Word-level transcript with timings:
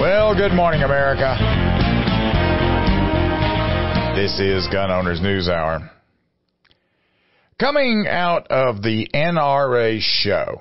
Well, 0.00 0.34
good 0.34 0.52
morning, 0.52 0.82
America. 0.82 1.36
This 4.16 4.40
is 4.40 4.66
Gun 4.72 4.90
Owners 4.90 5.20
News 5.20 5.48
Hour. 5.48 5.88
Coming 7.60 8.06
out 8.08 8.48
of 8.50 8.82
the 8.82 9.08
NRA 9.14 10.00
show. 10.00 10.60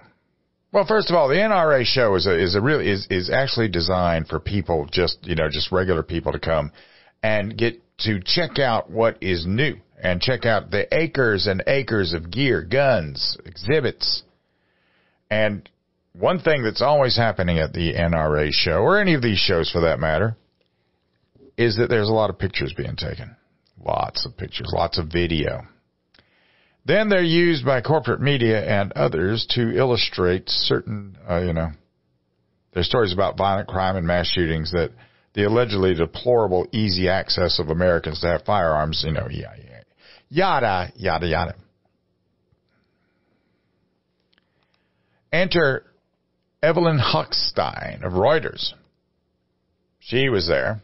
Well, 0.72 0.86
first 0.86 1.10
of 1.10 1.18
all, 1.18 1.28
the 1.28 1.36
NRA 1.36 1.84
show 1.86 2.16
is 2.16 2.26
a, 2.26 2.42
is 2.42 2.56
a 2.56 2.62
really 2.62 2.90
is 2.90 3.06
is 3.10 3.30
actually 3.30 3.68
designed 3.68 4.28
for 4.28 4.40
people 4.40 4.88
just 4.90 5.18
you 5.24 5.36
know 5.36 5.50
just 5.50 5.72
regular 5.72 6.02
people 6.02 6.32
to 6.32 6.40
come 6.40 6.72
and 7.22 7.58
get 7.58 7.82
to 8.00 8.22
check 8.24 8.58
out 8.58 8.90
what 8.90 9.22
is 9.22 9.46
new 9.46 9.76
and 10.02 10.22
check 10.22 10.46
out 10.46 10.72
the 10.72 10.88
acres 10.98 11.46
and 11.46 11.62
acres 11.68 12.14
of 12.14 12.32
gear, 12.32 12.64
guns, 12.64 13.38
exhibits, 13.46 14.24
and 15.30 15.70
one 16.14 16.40
thing 16.40 16.64
that's 16.64 16.82
always 16.82 17.16
happening 17.16 17.60
at 17.60 17.74
the 17.74 17.94
NRA 17.94 18.50
show, 18.52 18.80
or 18.80 19.00
any 19.00 19.14
of 19.14 19.22
these 19.22 19.38
shows 19.38 19.70
for 19.70 19.82
that 19.82 20.00
matter, 20.00 20.36
is 21.58 21.78
that 21.78 21.88
there's 21.90 22.10
a 22.10 22.14
lot 22.14 22.30
of 22.30 22.40
pictures 22.40 22.74
being 22.76 22.96
taken. 22.96 23.36
Lots 23.84 24.26
of 24.26 24.38
pictures, 24.38 24.72
lots 24.74 24.98
of 24.98 25.08
video. 25.08 25.68
Then 26.86 27.10
they're 27.10 27.22
used 27.22 27.64
by 27.66 27.82
corporate 27.82 28.22
media 28.22 28.64
and 28.66 28.92
others 28.94 29.46
to 29.52 29.78
illustrate 29.78 30.50
certain, 30.50 31.18
uh, 31.30 31.42
you 31.42 31.54
know, 31.54 31.70
there's 32.74 32.88
stories 32.88 33.14
about 33.14 33.38
violent 33.38 33.68
crime 33.68 33.96
and 33.96 34.08
mass 34.08 34.28
shootings 34.28 34.72
that 34.72 34.92
the 35.34 35.44
allegedly 35.44 35.94
deplorable 35.94 36.68
easy 36.72 37.08
access 37.08 37.60
of 37.60 37.70
Americans 37.70 38.22
to 38.22 38.28
have 38.28 38.44
firearms, 38.44 39.04
you 39.06 39.14
know, 39.14 39.28
yada, 39.30 39.84
yada, 40.30 40.92
yada, 40.96 41.28
yada. 41.28 41.56
Enter 45.32 45.86
Evelyn 46.62 47.00
Hochstein 47.00 48.04
of 48.04 48.14
Reuters. 48.14 48.74
She 50.00 50.30
was 50.30 50.48
there. 50.48 50.82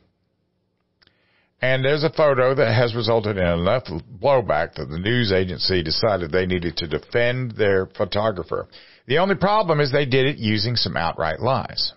And 1.61 1.83
there's 1.83 2.03
a 2.03 2.11
photo 2.11 2.53
that 2.53 2.73
has 2.73 2.95
resulted 2.95 3.37
in 3.37 3.43
enough 3.45 3.85
blowback 3.85 4.75
that 4.75 4.89
the 4.89 4.99
news 4.99 5.31
agency 5.31 5.81
decided 5.81 6.31
they 6.31 6.45
needed 6.45 6.77
to 6.77 6.87
defend 6.87 7.51
their 7.51 7.87
photographer. 7.87 8.67
The 9.07 9.17
only 9.17 9.35
problem 9.35 9.79
is 9.79 9.91
they 9.91 10.05
did 10.05 10.27
it 10.27 10.37
using 10.37 10.75
some 10.75 10.95
outright 10.95 11.39
lies. 11.39 11.93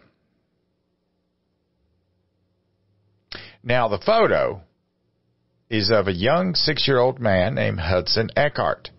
Now, 3.62 3.88
the 3.88 3.98
photo 3.98 4.62
is 5.68 5.90
of 5.90 6.08
a 6.08 6.12
young 6.12 6.54
six 6.54 6.88
year 6.88 6.98
old 6.98 7.20
man 7.20 7.54
named 7.54 7.80
Hudson 7.80 8.30
Eckhart. 8.36 8.90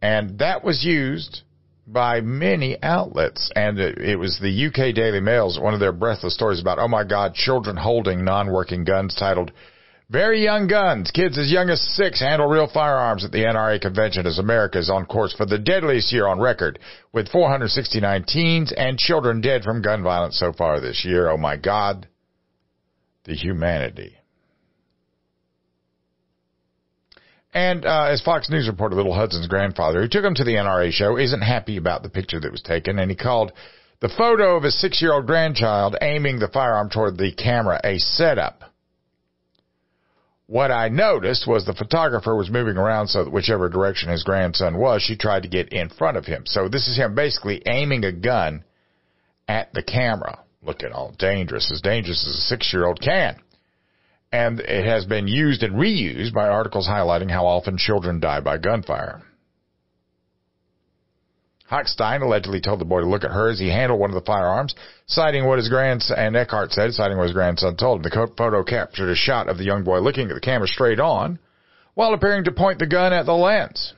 And 0.00 0.38
that 0.38 0.64
was 0.64 0.84
used 0.84 1.42
by 1.86 2.20
many 2.20 2.76
outlets, 2.82 3.50
and 3.54 3.78
it, 3.78 3.98
it, 3.98 4.16
was 4.16 4.38
the 4.40 4.66
UK 4.66 4.94
Daily 4.94 5.20
Mail's 5.20 5.58
one 5.58 5.72
of 5.72 5.80
their 5.80 5.92
breathless 5.92 6.34
stories 6.34 6.60
about, 6.60 6.78
oh 6.78 6.88
my 6.88 7.04
God, 7.04 7.34
children 7.34 7.76
holding 7.76 8.24
non-working 8.24 8.84
guns 8.84 9.14
titled, 9.14 9.52
Very 10.10 10.42
Young 10.42 10.66
Guns, 10.66 11.12
Kids 11.12 11.38
as 11.38 11.50
Young 11.50 11.70
as 11.70 11.80
Six 11.80 12.20
Handle 12.20 12.48
Real 12.48 12.66
Firearms 12.66 13.24
at 13.24 13.30
the 13.30 13.44
NRA 13.44 13.80
Convention 13.80 14.26
as 14.26 14.38
America 14.38 14.78
is 14.78 14.90
on 14.90 15.06
course 15.06 15.32
for 15.32 15.46
the 15.46 15.58
deadliest 15.58 16.12
year 16.12 16.26
on 16.26 16.40
record, 16.40 16.80
with 17.12 17.28
469 17.28 18.24
teens 18.24 18.72
and 18.76 18.98
children 18.98 19.40
dead 19.40 19.62
from 19.62 19.82
gun 19.82 20.02
violence 20.02 20.38
so 20.38 20.52
far 20.52 20.80
this 20.80 21.04
year. 21.04 21.30
Oh 21.30 21.36
my 21.36 21.56
God, 21.56 22.08
the 23.24 23.34
humanity. 23.34 24.16
And 27.56 27.86
uh, 27.86 28.08
as 28.10 28.20
Fox 28.20 28.50
News 28.50 28.68
reported, 28.68 28.96
Little 28.96 29.14
Hudson's 29.14 29.46
grandfather, 29.46 30.02
who 30.02 30.08
took 30.08 30.22
him 30.22 30.34
to 30.34 30.44
the 30.44 30.56
NRA 30.56 30.92
show, 30.92 31.16
isn't 31.16 31.40
happy 31.40 31.78
about 31.78 32.02
the 32.02 32.10
picture 32.10 32.38
that 32.38 32.52
was 32.52 32.60
taken, 32.60 32.98
and 32.98 33.10
he 33.10 33.16
called 33.16 33.50
the 34.00 34.10
photo 34.10 34.58
of 34.58 34.62
his 34.62 34.78
six-year-old 34.78 35.26
grandchild 35.26 35.96
aiming 36.02 36.38
the 36.38 36.48
firearm 36.48 36.90
toward 36.90 37.16
the 37.16 37.32
camera 37.32 37.80
a 37.82 37.96
setup. 37.96 38.60
What 40.46 40.70
I 40.70 40.90
noticed 40.90 41.46
was 41.48 41.64
the 41.64 41.72
photographer 41.72 42.36
was 42.36 42.50
moving 42.50 42.76
around 42.76 43.08
so 43.08 43.24
that 43.24 43.32
whichever 43.32 43.70
direction 43.70 44.10
his 44.10 44.22
grandson 44.22 44.76
was, 44.76 45.00
she 45.00 45.16
tried 45.16 45.44
to 45.44 45.48
get 45.48 45.72
in 45.72 45.88
front 45.88 46.18
of 46.18 46.26
him. 46.26 46.42
So 46.44 46.68
this 46.68 46.88
is 46.88 46.98
him 46.98 47.14
basically 47.14 47.62
aiming 47.64 48.04
a 48.04 48.12
gun 48.12 48.64
at 49.48 49.72
the 49.72 49.82
camera. 49.82 50.40
Look 50.60 50.82
at 50.82 50.92
all 50.92 51.14
dangerous, 51.18 51.72
as 51.72 51.80
dangerous 51.80 52.26
as 52.28 52.36
a 52.36 52.42
six-year-old 52.42 53.00
can 53.00 53.40
and 54.36 54.60
it 54.60 54.84
has 54.84 55.06
been 55.06 55.26
used 55.26 55.62
and 55.62 55.76
reused 55.76 56.34
by 56.34 56.46
articles 56.46 56.86
highlighting 56.86 57.30
how 57.30 57.46
often 57.46 57.78
children 57.78 58.20
die 58.20 58.40
by 58.40 58.58
gunfire. 58.58 59.22
Hochstein 61.70 62.20
allegedly 62.20 62.60
told 62.60 62.78
the 62.78 62.84
boy 62.84 63.00
to 63.00 63.08
look 63.08 63.24
at 63.24 63.30
her 63.30 63.48
as 63.48 63.58
he 63.58 63.68
handled 63.68 63.98
one 63.98 64.10
of 64.10 64.14
the 64.14 64.26
firearms, 64.26 64.74
citing 65.06 65.46
what 65.46 65.58
his 65.58 65.70
grandson, 65.70 66.18
and 66.18 66.36
Eckhardt 66.36 66.70
said, 66.70 66.92
citing 66.92 67.16
what 67.16 67.24
his 67.24 67.32
grandson 67.32 67.76
told 67.76 67.98
him. 67.98 68.10
The 68.10 68.28
photo 68.36 68.62
captured 68.62 69.10
a 69.10 69.16
shot 69.16 69.48
of 69.48 69.56
the 69.56 69.64
young 69.64 69.84
boy 69.84 70.00
looking 70.00 70.28
at 70.28 70.34
the 70.34 70.40
camera 70.40 70.68
straight 70.68 71.00
on, 71.00 71.38
while 71.94 72.12
appearing 72.12 72.44
to 72.44 72.52
point 72.52 72.78
the 72.78 72.86
gun 72.86 73.14
at 73.14 73.24
the 73.24 73.32
lens. 73.32 73.94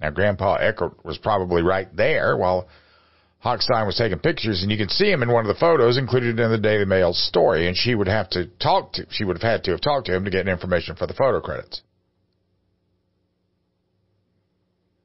Now, 0.00 0.10
Grandpa 0.10 0.58
Eckhardt 0.58 1.04
was 1.04 1.18
probably 1.18 1.62
right 1.62 1.94
there, 1.94 2.36
while 2.36 2.68
Hochstein 3.44 3.86
was 3.86 3.96
taking 3.96 4.18
pictures, 4.18 4.62
and 4.62 4.70
you 4.70 4.76
can 4.76 4.88
see 4.88 5.10
him 5.10 5.22
in 5.22 5.30
one 5.30 5.46
of 5.46 5.54
the 5.54 5.60
photos 5.60 5.96
included 5.96 6.40
in 6.40 6.50
the 6.50 6.58
Daily 6.58 6.84
Mail 6.84 7.12
story. 7.12 7.68
And 7.68 7.76
she 7.76 7.94
would 7.94 8.08
have 8.08 8.28
to 8.30 8.46
talk 8.60 8.94
to, 8.94 9.06
she 9.10 9.24
would 9.24 9.36
have 9.36 9.50
had 9.50 9.64
to 9.64 9.70
have 9.72 9.80
talked 9.80 10.06
to 10.06 10.14
him 10.14 10.24
to 10.24 10.30
get 10.30 10.48
information 10.48 10.96
for 10.96 11.06
the 11.06 11.14
photo 11.14 11.40
credits. 11.40 11.82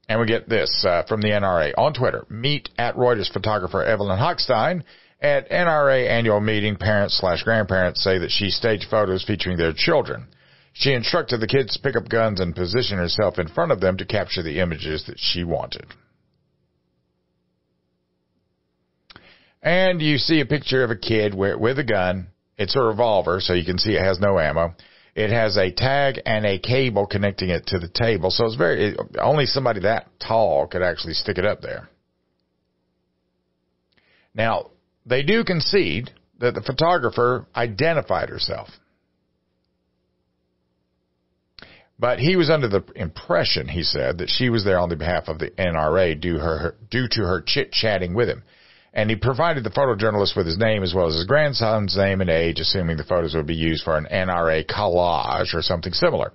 And 0.08 0.20
we 0.20 0.26
get 0.26 0.48
this 0.48 0.84
uh, 0.86 1.04
from 1.04 1.22
the 1.22 1.28
NRA 1.28 1.72
on 1.78 1.94
Twitter. 1.94 2.26
Meet 2.28 2.70
at 2.76 2.96
Reuters 2.96 3.32
photographer 3.32 3.82
Evelyn 3.82 4.18
Hochstein. 4.18 4.82
At 5.20 5.48
NRA 5.48 6.08
annual 6.08 6.40
meeting, 6.40 6.76
parents 6.76 7.18
slash 7.18 7.44
grandparents 7.44 8.02
say 8.02 8.18
that 8.18 8.30
she 8.30 8.50
staged 8.50 8.90
photos 8.90 9.24
featuring 9.24 9.56
their 9.56 9.72
children. 9.72 10.26
She 10.74 10.92
instructed 10.92 11.40
the 11.40 11.46
kids 11.46 11.74
to 11.74 11.82
pick 11.82 11.96
up 11.96 12.08
guns 12.08 12.40
and 12.40 12.54
position 12.54 12.98
herself 12.98 13.38
in 13.38 13.48
front 13.48 13.70
of 13.72 13.80
them 13.80 13.96
to 13.96 14.04
capture 14.04 14.42
the 14.42 14.58
images 14.58 15.04
that 15.06 15.18
she 15.18 15.44
wanted. 15.44 15.86
And 19.64 20.02
you 20.02 20.18
see 20.18 20.40
a 20.40 20.46
picture 20.46 20.84
of 20.84 20.90
a 20.90 20.96
kid 20.96 21.34
with, 21.34 21.58
with 21.58 21.78
a 21.78 21.84
gun. 21.84 22.28
It's 22.58 22.76
a 22.76 22.80
revolver, 22.80 23.40
so 23.40 23.54
you 23.54 23.64
can 23.64 23.78
see 23.78 23.92
it 23.92 24.04
has 24.04 24.20
no 24.20 24.38
ammo. 24.38 24.74
It 25.14 25.30
has 25.30 25.56
a 25.56 25.72
tag 25.72 26.20
and 26.26 26.44
a 26.44 26.58
cable 26.58 27.06
connecting 27.06 27.48
it 27.48 27.66
to 27.68 27.78
the 27.78 27.88
table. 27.88 28.30
So 28.30 28.44
it's 28.44 28.56
very, 28.56 28.90
it, 28.90 29.00
only 29.20 29.46
somebody 29.46 29.80
that 29.80 30.08
tall 30.20 30.66
could 30.66 30.82
actually 30.82 31.14
stick 31.14 31.38
it 31.38 31.46
up 31.46 31.62
there. 31.62 31.88
Now, 34.34 34.70
they 35.06 35.22
do 35.22 35.44
concede 35.44 36.10
that 36.40 36.54
the 36.54 36.62
photographer 36.62 37.46
identified 37.56 38.28
herself. 38.28 38.68
But 41.98 42.18
he 42.18 42.36
was 42.36 42.50
under 42.50 42.68
the 42.68 42.84
impression, 42.96 43.68
he 43.68 43.82
said, 43.82 44.18
that 44.18 44.28
she 44.28 44.50
was 44.50 44.64
there 44.64 44.78
on 44.78 44.88
the 44.90 44.96
behalf 44.96 45.28
of 45.28 45.38
the 45.38 45.50
NRA 45.52 46.20
due, 46.20 46.38
her, 46.38 46.74
due 46.90 47.06
to 47.12 47.22
her 47.22 47.40
chit 47.40 47.72
chatting 47.72 48.14
with 48.14 48.28
him. 48.28 48.42
And 48.94 49.10
he 49.10 49.16
provided 49.16 49.64
the 49.64 49.70
photojournalist 49.70 50.36
with 50.36 50.46
his 50.46 50.56
name 50.56 50.84
as 50.84 50.94
well 50.94 51.08
as 51.08 51.16
his 51.16 51.26
grandson's 51.26 51.96
name 51.96 52.20
and 52.20 52.30
age, 52.30 52.60
assuming 52.60 52.96
the 52.96 53.02
photos 53.02 53.34
would 53.34 53.46
be 53.46 53.54
used 53.54 53.82
for 53.82 53.98
an 53.98 54.06
NRA 54.10 54.64
collage 54.64 55.52
or 55.52 55.62
something 55.62 55.92
similar. 55.92 56.32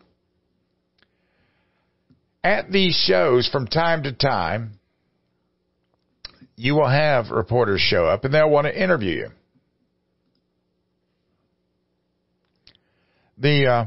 At 2.44 2.70
these 2.70 2.96
shows, 2.96 3.48
from 3.48 3.66
time 3.66 4.04
to 4.04 4.12
time, 4.12 4.80
you 6.58 6.76
will 6.76 6.90
have 6.90 7.30
reporters 7.30 7.80
show 7.80 8.06
up 8.06 8.26
and 8.26 8.34
they'll 8.34 8.50
want 8.50 8.68
to 8.68 8.82
interview 8.84 9.16
you. 9.16 9.30
The 13.38 13.66
uh, 13.68 13.86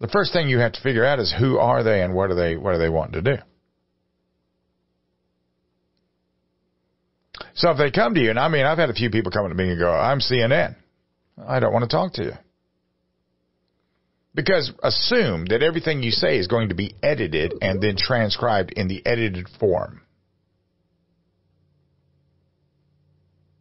the 0.00 0.08
first 0.08 0.32
thing 0.32 0.48
you 0.48 0.58
have 0.60 0.72
to 0.72 0.80
figure 0.80 1.04
out 1.04 1.18
is 1.18 1.34
who 1.38 1.58
are 1.58 1.82
they 1.82 2.00
and 2.00 2.14
what 2.14 2.30
are 2.30 2.34
they 2.34 2.56
what 2.56 2.74
are 2.74 2.78
they 2.78 2.88
wanting 2.88 3.22
to 3.22 3.36
do. 3.36 3.42
So 7.54 7.70
if 7.70 7.78
they 7.78 7.90
come 7.90 8.14
to 8.14 8.20
you, 8.20 8.30
and 8.30 8.38
I 8.38 8.48
mean, 8.48 8.64
I've 8.64 8.78
had 8.78 8.90
a 8.90 8.94
few 8.94 9.10
people 9.10 9.30
come 9.30 9.48
to 9.48 9.54
me 9.54 9.70
and 9.70 9.78
go, 9.78 9.90
"I'm 9.90 10.20
CNN. 10.20 10.76
I 11.46 11.60
don't 11.60 11.72
want 11.72 11.88
to 11.88 11.94
talk 11.94 12.14
to 12.14 12.24
you." 12.24 12.32
Because 14.34 14.72
assume 14.82 15.44
that 15.46 15.62
everything 15.62 16.02
you 16.02 16.10
say 16.10 16.38
is 16.38 16.46
going 16.46 16.70
to 16.70 16.74
be 16.74 16.94
edited 17.02 17.54
and 17.60 17.82
then 17.82 17.96
transcribed 17.96 18.72
in 18.72 18.88
the 18.88 19.04
edited 19.04 19.46
form. 19.60 20.00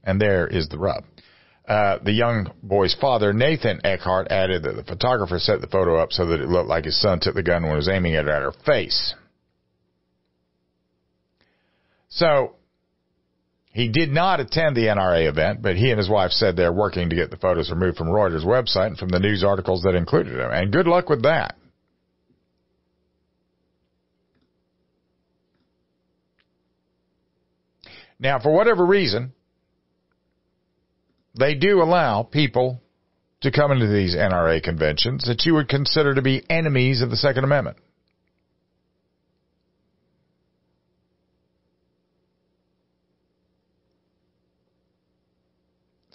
And 0.04 0.20
there 0.20 0.48
is 0.48 0.70
the 0.70 0.80
rub. 0.80 1.04
Uh, 1.68 2.00
the 2.04 2.12
young 2.12 2.52
boy's 2.64 2.96
father, 3.00 3.34
Nathan 3.34 3.82
Eckhart, 3.84 4.32
added 4.32 4.64
that 4.64 4.76
the 4.76 4.84
photographer 4.84 5.40
set 5.40 5.62
the 5.62 5.68
photo 5.68 5.98
up 5.98 6.12
so 6.12 6.26
that 6.26 6.42
it 6.42 6.50
looked 6.50 6.70
like 6.70 6.86
his 6.86 7.00
son 7.00 7.20
took 7.20 7.36
the 7.36 7.44
gun 7.44 7.64
when 7.64 7.72
he 7.72 7.76
was 7.76 7.90
aiming 7.90 8.14
it 8.14 8.28
at 8.28 8.42
her 8.42 8.54
face. 8.66 9.14
So, 12.10 12.56
he 13.74 13.88
did 13.88 14.10
not 14.10 14.40
attend 14.42 14.76
the 14.76 14.88
NRA 14.88 15.30
event, 15.30 15.62
but 15.62 15.78
he 15.78 15.92
and 15.92 15.98
his 15.98 16.10
wife 16.10 16.32
said 16.32 16.56
they're 16.56 16.74
working 16.74 17.10
to 17.10 17.16
get 17.16 17.32
the 17.32 17.38
photos 17.38 17.70
removed 17.72 17.98
from 17.98 18.08
Reuters' 18.08 18.46
website 18.46 18.88
and 18.88 18.98
from 18.98 19.10
the 19.10 19.20
news 19.20 19.44
articles 19.44 19.84
that 19.84 19.96
included 19.96 20.38
them. 20.38 20.52
And 20.52 20.74
good 20.74 20.88
luck 20.88 21.08
with 21.08 21.24
that. 21.24 21.56
Now, 28.20 28.40
for 28.40 28.52
whatever 28.52 28.86
reason, 28.86 29.32
they 31.40 31.56
do 31.56 31.82
allow 31.82 32.24
people 32.24 32.82
to 33.42 33.52
come 33.52 33.72
into 33.72 33.88
these 33.88 34.16
NRA 34.16 34.62
conventions 34.62 35.24
that 35.26 35.46
you 35.46 35.56
would 35.56 35.70
consider 35.70 36.14
to 36.14 36.22
be 36.22 36.44
enemies 36.50 37.02
of 37.02 37.10
the 37.10 37.18
Second 37.18 37.46
Amendment. 37.46 37.78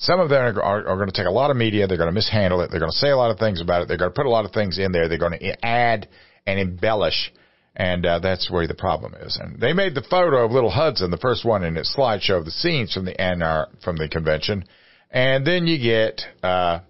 Some 0.07 0.21
of 0.21 0.29
them 0.29 0.41
are, 0.41 0.63
are, 0.63 0.87
are, 0.87 0.97
going 0.97 1.11
to 1.11 1.17
take 1.17 1.27
a 1.27 1.33
lot 1.33 1.51
of 1.51 1.57
media. 1.57 1.89
They're 1.89 1.97
going 1.97 2.07
to 2.09 2.15
mishandle 2.15 2.61
it. 2.61 2.71
They're 2.71 2.79
going 2.79 2.93
to 2.93 2.97
say 2.97 3.11
a 3.11 3.17
lot 3.17 3.33
of 3.33 3.41
things 3.41 3.61
about 3.61 3.83
it. 3.83 3.89
They're 3.89 3.97
going 3.97 4.13
to 4.13 4.15
put 4.15 4.27
a 4.27 4.31
lot 4.31 4.45
of 4.45 4.53
things 4.53 4.79
in 4.79 4.93
there. 4.93 5.09
They're 5.09 5.19
going 5.19 5.37
to 5.37 5.67
add 5.67 6.09
and 6.47 6.61
embellish. 6.61 7.33
And 7.75 8.07
uh, 8.07 8.21
that's 8.21 8.49
where 8.49 8.69
the 8.69 8.75
problem 8.75 9.15
is. 9.15 9.37
And 9.43 9.61
they 9.61 9.73
made 9.73 9.97
the 9.97 10.07
photo 10.09 10.45
of 10.45 10.53
little 10.53 10.71
Hudson, 10.71 11.11
the 11.11 11.17
first 11.17 11.45
one 11.45 11.65
in 11.65 11.77
its 11.77 11.95
slideshow 11.97 12.39
of 12.39 12.45
the 12.45 12.53
scenes 12.53 12.95
from 12.95 13.05
the 13.05 13.15
NR 13.15 13.67
from 13.83 13.97
the 13.97 14.09
convention. 14.09 14.65
And 15.11 15.45
then 15.45 15.67
you 15.67 15.77
get 15.83 16.23
uh, 16.41 16.81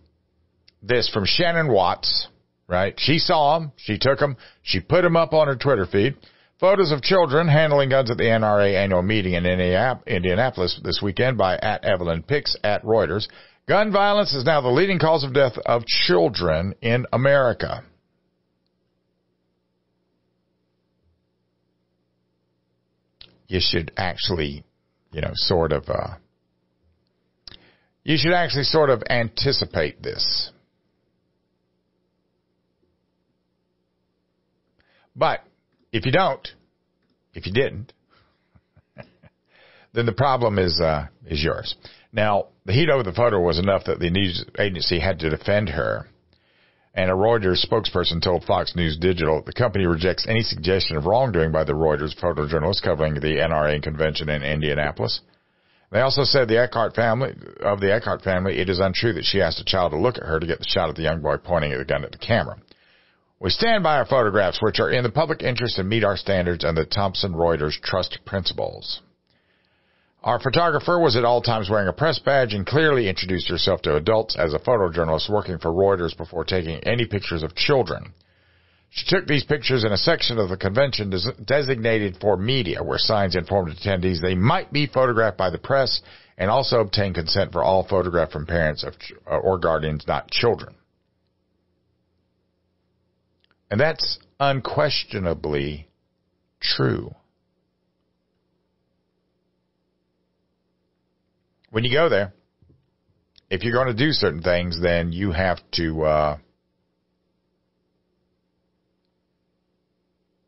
this 0.82 1.08
from 1.08 1.24
Shannon 1.24 1.72
Watts, 1.72 2.28
right? 2.68 2.94
She 2.98 3.18
saw 3.18 3.56
him, 3.56 3.72
she 3.76 3.98
took 3.98 4.20
him, 4.20 4.36
she 4.62 4.80
put 4.80 5.06
him 5.06 5.16
up 5.16 5.32
on 5.32 5.48
her 5.48 5.56
Twitter 5.56 5.86
feed. 5.86 6.16
Photos 6.58 6.90
of 6.90 7.02
children 7.02 7.48
handling 7.48 7.90
guns 7.90 8.10
at 8.10 8.16
the 8.16 8.24
NRA 8.24 8.74
annual 8.74 9.02
meeting 9.02 9.34
in 9.34 9.44
Indianapolis 9.44 10.80
this 10.82 11.00
weekend 11.02 11.36
by 11.36 11.56
at 11.56 11.84
Evelyn 11.84 12.22
Pix 12.22 12.56
at 12.64 12.82
Reuters. 12.82 13.28
Gun 13.68 13.92
violence 13.92 14.32
is 14.32 14.44
now 14.44 14.62
the 14.62 14.68
leading 14.68 14.98
cause 14.98 15.22
of 15.22 15.34
death 15.34 15.58
of 15.66 15.84
children 15.84 16.74
in 16.80 17.04
America. 17.12 17.84
You 23.48 23.60
should 23.60 23.92
actually, 23.96 24.64
you 25.12 25.20
know, 25.20 25.32
sort 25.34 25.72
of, 25.72 25.84
uh, 25.90 26.14
you 28.02 28.16
should 28.16 28.32
actually 28.32 28.64
sort 28.64 28.88
of 28.88 29.02
anticipate 29.10 30.02
this. 30.02 30.50
But 35.14 35.42
if 35.96 36.06
you 36.06 36.12
don't, 36.12 36.46
if 37.34 37.46
you 37.46 37.52
didn't, 37.52 37.92
then 39.92 40.06
the 40.06 40.12
problem 40.12 40.58
is 40.58 40.80
uh, 40.80 41.06
is 41.26 41.42
yours. 41.42 41.74
Now, 42.12 42.48
the 42.64 42.72
heat 42.72 42.90
over 42.90 43.02
the 43.02 43.12
photo 43.12 43.40
was 43.40 43.58
enough 43.58 43.84
that 43.84 43.98
the 43.98 44.10
news 44.10 44.44
agency 44.58 44.98
had 45.00 45.18
to 45.20 45.30
defend 45.30 45.70
her. 45.70 46.06
And 46.94 47.10
a 47.10 47.14
Reuters 47.14 47.64
spokesperson 47.66 48.22
told 48.22 48.44
Fox 48.44 48.74
News 48.74 48.96
Digital 48.96 49.42
the 49.44 49.52
company 49.52 49.84
rejects 49.86 50.26
any 50.26 50.40
suggestion 50.40 50.96
of 50.96 51.04
wrongdoing 51.04 51.52
by 51.52 51.64
the 51.64 51.74
Reuters 51.74 52.18
photojournalist 52.18 52.82
covering 52.82 53.14
the 53.14 53.36
NRA 53.36 53.82
convention 53.82 54.30
in 54.30 54.42
Indianapolis. 54.42 55.20
They 55.92 56.00
also 56.00 56.24
said 56.24 56.48
the 56.48 56.58
Eckhart 56.58 56.94
family 56.94 57.34
of 57.60 57.80
the 57.80 57.92
Eckhart 57.92 58.22
family, 58.22 58.58
it 58.58 58.70
is 58.70 58.80
untrue 58.80 59.12
that 59.12 59.24
she 59.24 59.42
asked 59.42 59.60
a 59.60 59.64
child 59.64 59.92
to 59.92 59.98
look 59.98 60.16
at 60.16 60.24
her 60.24 60.40
to 60.40 60.46
get 60.46 60.58
the 60.58 60.64
shot 60.66 60.88
of 60.88 60.96
the 60.96 61.02
young 61.02 61.20
boy 61.20 61.36
pointing 61.36 61.76
the 61.76 61.84
gun 61.84 62.04
at 62.04 62.12
the 62.12 62.18
camera. 62.18 62.56
We 63.38 63.50
stand 63.50 63.82
by 63.82 63.98
our 63.98 64.06
photographs, 64.06 64.62
which 64.62 64.80
are 64.80 64.90
in 64.90 65.02
the 65.02 65.10
public 65.10 65.42
interest 65.42 65.78
and 65.78 65.88
meet 65.88 66.04
our 66.04 66.16
standards 66.16 66.64
and 66.64 66.76
the 66.76 66.86
Thomson 66.86 67.34
Reuters 67.34 67.78
trust 67.82 68.18
principles. 68.24 69.02
Our 70.24 70.40
photographer 70.40 70.98
was 70.98 71.16
at 71.16 71.24
all 71.24 71.42
times 71.42 71.68
wearing 71.68 71.88
a 71.88 71.92
press 71.92 72.18
badge 72.18 72.54
and 72.54 72.66
clearly 72.66 73.08
introduced 73.08 73.48
herself 73.48 73.82
to 73.82 73.94
adults 73.94 74.36
as 74.36 74.54
a 74.54 74.58
photojournalist 74.58 75.28
working 75.30 75.58
for 75.58 75.70
Reuters 75.70 76.16
before 76.16 76.44
taking 76.44 76.78
any 76.84 77.04
pictures 77.04 77.42
of 77.42 77.54
children. 77.54 78.14
She 78.88 79.04
took 79.06 79.26
these 79.26 79.44
pictures 79.44 79.84
in 79.84 79.92
a 79.92 79.98
section 79.98 80.38
of 80.38 80.48
the 80.48 80.56
convention 80.56 81.10
des- 81.10 81.34
designated 81.44 82.16
for 82.18 82.38
media, 82.38 82.82
where 82.82 82.98
signs 82.98 83.36
informed 83.36 83.76
attendees 83.76 84.22
they 84.22 84.34
might 84.34 84.72
be 84.72 84.86
photographed 84.86 85.36
by 85.36 85.50
the 85.50 85.58
press 85.58 86.00
and 86.38 86.50
also 86.50 86.80
obtain 86.80 87.12
consent 87.12 87.52
for 87.52 87.62
all 87.62 87.86
photographed 87.86 88.32
from 88.32 88.46
parents 88.46 88.82
uh, 88.82 89.36
or 89.36 89.58
guardians, 89.58 90.06
not 90.06 90.30
children. 90.30 90.74
And 93.70 93.80
that's 93.80 94.18
unquestionably 94.38 95.88
true. 96.60 97.14
When 101.70 101.84
you 101.84 101.92
go 101.92 102.08
there, 102.08 102.32
if 103.50 103.62
you're 103.62 103.72
going 103.72 103.88
to 103.88 103.94
do 103.94 104.12
certain 104.12 104.42
things, 104.42 104.80
then 104.80 105.12
you 105.12 105.32
have 105.32 105.58
to 105.72 106.02
uh, 106.04 106.38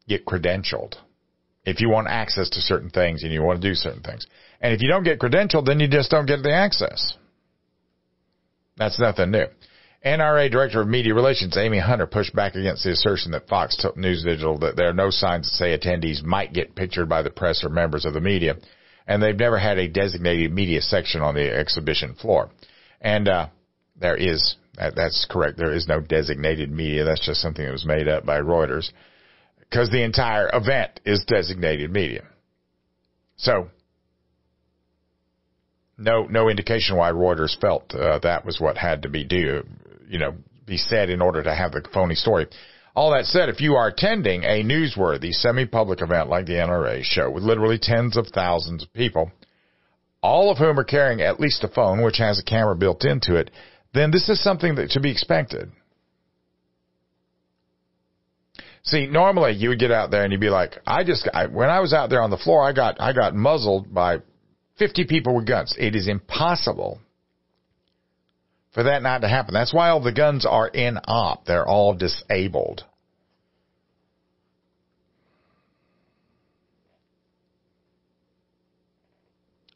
get 0.08 0.24
credentialed. 0.24 0.94
If 1.64 1.80
you 1.80 1.90
want 1.90 2.08
access 2.08 2.48
to 2.50 2.60
certain 2.60 2.88
things 2.88 3.24
and 3.24 3.32
you 3.32 3.42
want 3.42 3.60
to 3.60 3.68
do 3.68 3.74
certain 3.74 4.02
things. 4.02 4.26
And 4.60 4.72
if 4.72 4.80
you 4.80 4.88
don't 4.88 5.04
get 5.04 5.18
credentialed, 5.18 5.66
then 5.66 5.80
you 5.80 5.88
just 5.88 6.10
don't 6.10 6.26
get 6.26 6.42
the 6.42 6.52
access. 6.52 7.14
That's 8.76 8.98
nothing 8.98 9.32
new. 9.32 9.46
NRA 10.04 10.50
Director 10.50 10.80
of 10.80 10.88
Media 10.88 11.12
Relations 11.12 11.56
Amy 11.56 11.80
Hunter 11.80 12.06
pushed 12.06 12.34
back 12.34 12.54
against 12.54 12.84
the 12.84 12.92
assertion 12.92 13.32
that 13.32 13.48
Fox 13.48 13.76
News 13.96 14.22
Digital 14.22 14.58
that 14.58 14.76
there 14.76 14.88
are 14.88 14.94
no 14.94 15.10
signs 15.10 15.50
that 15.50 15.56
say 15.56 15.76
attendees 15.76 16.22
might 16.22 16.52
get 16.52 16.76
pictured 16.76 17.08
by 17.08 17.22
the 17.22 17.30
press 17.30 17.64
or 17.64 17.68
members 17.68 18.04
of 18.04 18.14
the 18.14 18.20
media, 18.20 18.56
and 19.08 19.20
they've 19.20 19.36
never 19.36 19.58
had 19.58 19.78
a 19.78 19.88
designated 19.88 20.52
media 20.52 20.80
section 20.82 21.20
on 21.20 21.34
the 21.34 21.52
exhibition 21.52 22.14
floor. 22.14 22.50
And 23.00 23.28
uh, 23.28 23.48
there 23.96 24.16
is 24.16 24.56
that, 24.76 24.94
that's 24.94 25.26
correct. 25.28 25.58
There 25.58 25.74
is 25.74 25.88
no 25.88 26.00
designated 26.00 26.70
media. 26.70 27.04
That's 27.04 27.26
just 27.26 27.40
something 27.40 27.64
that 27.64 27.72
was 27.72 27.86
made 27.86 28.06
up 28.06 28.24
by 28.24 28.38
Reuters 28.38 28.90
because 29.58 29.90
the 29.90 30.04
entire 30.04 30.48
event 30.52 31.00
is 31.04 31.24
designated 31.26 31.90
media. 31.90 32.22
So 33.36 33.68
no 35.98 36.22
no 36.24 36.48
indication 36.48 36.96
why 36.96 37.10
Reuters 37.10 37.58
felt 37.60 37.92
uh, 37.92 38.20
that 38.20 38.46
was 38.46 38.60
what 38.60 38.78
had 38.78 39.02
to 39.02 39.08
be 39.08 39.24
do 39.24 39.64
you 40.08 40.18
know, 40.18 40.34
be 40.66 40.76
said 40.76 41.10
in 41.10 41.22
order 41.22 41.42
to 41.42 41.54
have 41.54 41.72
the 41.72 41.86
phony 41.92 42.14
story. 42.14 42.46
All 42.94 43.12
that 43.12 43.26
said, 43.26 43.48
if 43.48 43.60
you 43.60 43.74
are 43.74 43.88
attending 43.88 44.42
a 44.42 44.62
newsworthy, 44.64 45.32
semi-public 45.32 46.02
event 46.02 46.28
like 46.28 46.46
the 46.46 46.54
NRA 46.54 47.02
show 47.04 47.30
with 47.30 47.44
literally 47.44 47.78
tens 47.80 48.16
of 48.16 48.26
thousands 48.28 48.82
of 48.82 48.92
people, 48.92 49.30
all 50.22 50.50
of 50.50 50.58
whom 50.58 50.78
are 50.78 50.84
carrying 50.84 51.20
at 51.20 51.40
least 51.40 51.62
a 51.64 51.68
phone 51.68 52.02
which 52.02 52.18
has 52.18 52.38
a 52.38 52.44
camera 52.44 52.74
built 52.74 53.04
into 53.04 53.36
it, 53.36 53.50
then 53.94 54.10
this 54.10 54.28
is 54.28 54.42
something 54.42 54.74
that 54.74 54.90
to 54.90 55.00
be 55.00 55.10
expected. 55.10 55.70
See, 58.82 59.06
normally 59.06 59.52
you 59.52 59.68
would 59.68 59.78
get 59.78 59.92
out 59.92 60.10
there 60.10 60.24
and 60.24 60.32
you'd 60.32 60.40
be 60.40 60.50
like, 60.50 60.78
I 60.86 61.04
just, 61.04 61.28
I, 61.32 61.46
when 61.46 61.68
I 61.68 61.80
was 61.80 61.92
out 61.92 62.10
there 62.10 62.22
on 62.22 62.30
the 62.30 62.36
floor, 62.36 62.62
I 62.62 62.72
got, 62.72 63.00
I 63.00 63.12
got 63.12 63.34
muzzled 63.34 63.92
by 63.92 64.18
50 64.78 65.04
people 65.06 65.36
with 65.36 65.46
guns. 65.46 65.74
It 65.78 65.94
is 65.94 66.08
impossible 66.08 67.00
for 68.72 68.84
that 68.84 69.02
not 69.02 69.22
to 69.22 69.28
happen. 69.28 69.54
That's 69.54 69.72
why 69.72 69.90
all 69.90 70.02
the 70.02 70.12
guns 70.12 70.46
are 70.46 70.68
in 70.68 70.98
op. 71.06 71.46
They're 71.46 71.66
all 71.66 71.94
disabled. 71.94 72.84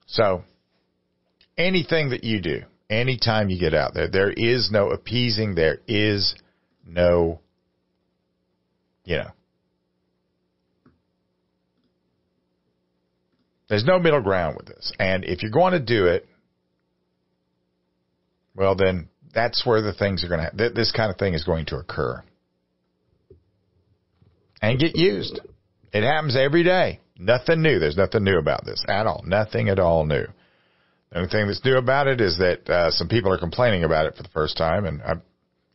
So, 0.06 0.44
anything 1.56 2.10
that 2.10 2.22
you 2.22 2.42
do, 2.42 2.62
anytime 2.90 3.48
you 3.48 3.58
get 3.58 3.72
out 3.72 3.94
there, 3.94 4.08
there 4.08 4.30
is 4.30 4.70
no 4.70 4.90
appeasing, 4.90 5.54
there 5.54 5.78
is 5.88 6.34
no, 6.86 7.40
you 9.04 9.16
know, 9.16 9.30
there's 13.70 13.86
no 13.86 13.98
middle 13.98 14.20
ground 14.20 14.56
with 14.58 14.66
this. 14.66 14.92
And 14.98 15.24
if 15.24 15.42
you're 15.42 15.50
going 15.50 15.72
to 15.72 15.80
do 15.80 16.04
it, 16.04 16.28
well, 18.54 18.74
then 18.74 19.08
that's 19.34 19.64
where 19.66 19.82
the 19.82 19.94
things 19.94 20.24
are 20.24 20.28
going 20.28 20.40
to, 20.40 20.56
th- 20.56 20.74
this 20.74 20.92
kind 20.92 21.10
of 21.10 21.18
thing 21.18 21.34
is 21.34 21.44
going 21.44 21.66
to 21.66 21.76
occur 21.76 22.22
and 24.60 24.78
get 24.78 24.96
used. 24.96 25.40
It 25.92 26.04
happens 26.04 26.36
every 26.36 26.62
day. 26.62 27.00
Nothing 27.18 27.62
new. 27.62 27.78
There's 27.78 27.96
nothing 27.96 28.24
new 28.24 28.38
about 28.38 28.64
this 28.64 28.84
at 28.88 29.06
all. 29.06 29.22
Nothing 29.26 29.68
at 29.68 29.78
all 29.78 30.04
new. 30.04 30.26
The 31.10 31.18
only 31.18 31.28
thing 31.28 31.46
that's 31.46 31.64
new 31.64 31.76
about 31.76 32.06
it 32.06 32.20
is 32.20 32.38
that 32.38 32.68
uh, 32.68 32.90
some 32.90 33.08
people 33.08 33.32
are 33.32 33.38
complaining 33.38 33.84
about 33.84 34.06
it 34.06 34.16
for 34.16 34.22
the 34.22 34.30
first 34.30 34.56
time, 34.56 34.86
and 34.86 35.02
I, 35.02 35.14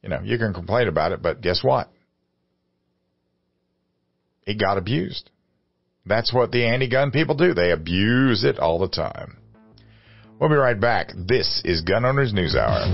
you 0.01 0.09
know, 0.09 0.21
you 0.23 0.37
can 0.37 0.53
complain 0.53 0.87
about 0.87 1.11
it, 1.11 1.21
but 1.21 1.41
guess 1.41 1.63
what? 1.63 1.89
It 4.45 4.59
got 4.59 4.77
abused. 4.77 5.29
That's 6.05 6.33
what 6.33 6.51
the 6.51 6.65
anti-gun 6.65 7.11
people 7.11 7.35
do. 7.35 7.53
They 7.53 7.71
abuse 7.71 8.43
it 8.43 8.57
all 8.57 8.79
the 8.79 8.87
time. 8.87 9.37
We'll 10.39 10.49
be 10.49 10.55
right 10.55 10.79
back. 10.79 11.13
This 11.17 11.63
is 11.65 11.81
Gun 11.81 12.05
Owners 12.05 12.31
News 12.31 12.55
Hour. 12.55 12.85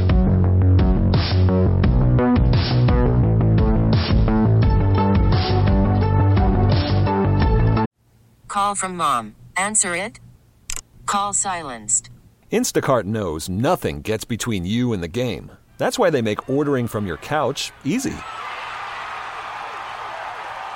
Call 8.48 8.76
from 8.76 8.96
mom. 8.96 9.36
Answer 9.58 9.98
it. 9.98 10.22
Call 11.06 11.34
silenced. 11.34 12.10
Instacart 12.50 13.04
knows 13.04 13.50
nothing 13.50 14.02
gets 14.02 14.24
between 14.24 14.66
you 14.66 14.94
and 14.94 15.04
the 15.04 15.10
game. 15.10 15.52
That's 15.78 16.00
why 16.00 16.10
they 16.12 16.22
make 16.22 16.50
ordering 16.50 16.88
from 16.88 17.06
your 17.06 17.18
couch 17.18 17.74
easy. 17.84 18.16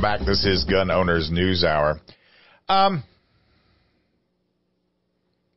Back. 0.00 0.20
This 0.20 0.46
is 0.46 0.64
Gun 0.64 0.90
Owners 0.90 1.30
News 1.30 1.62
Hour. 1.62 2.00
Um, 2.68 3.04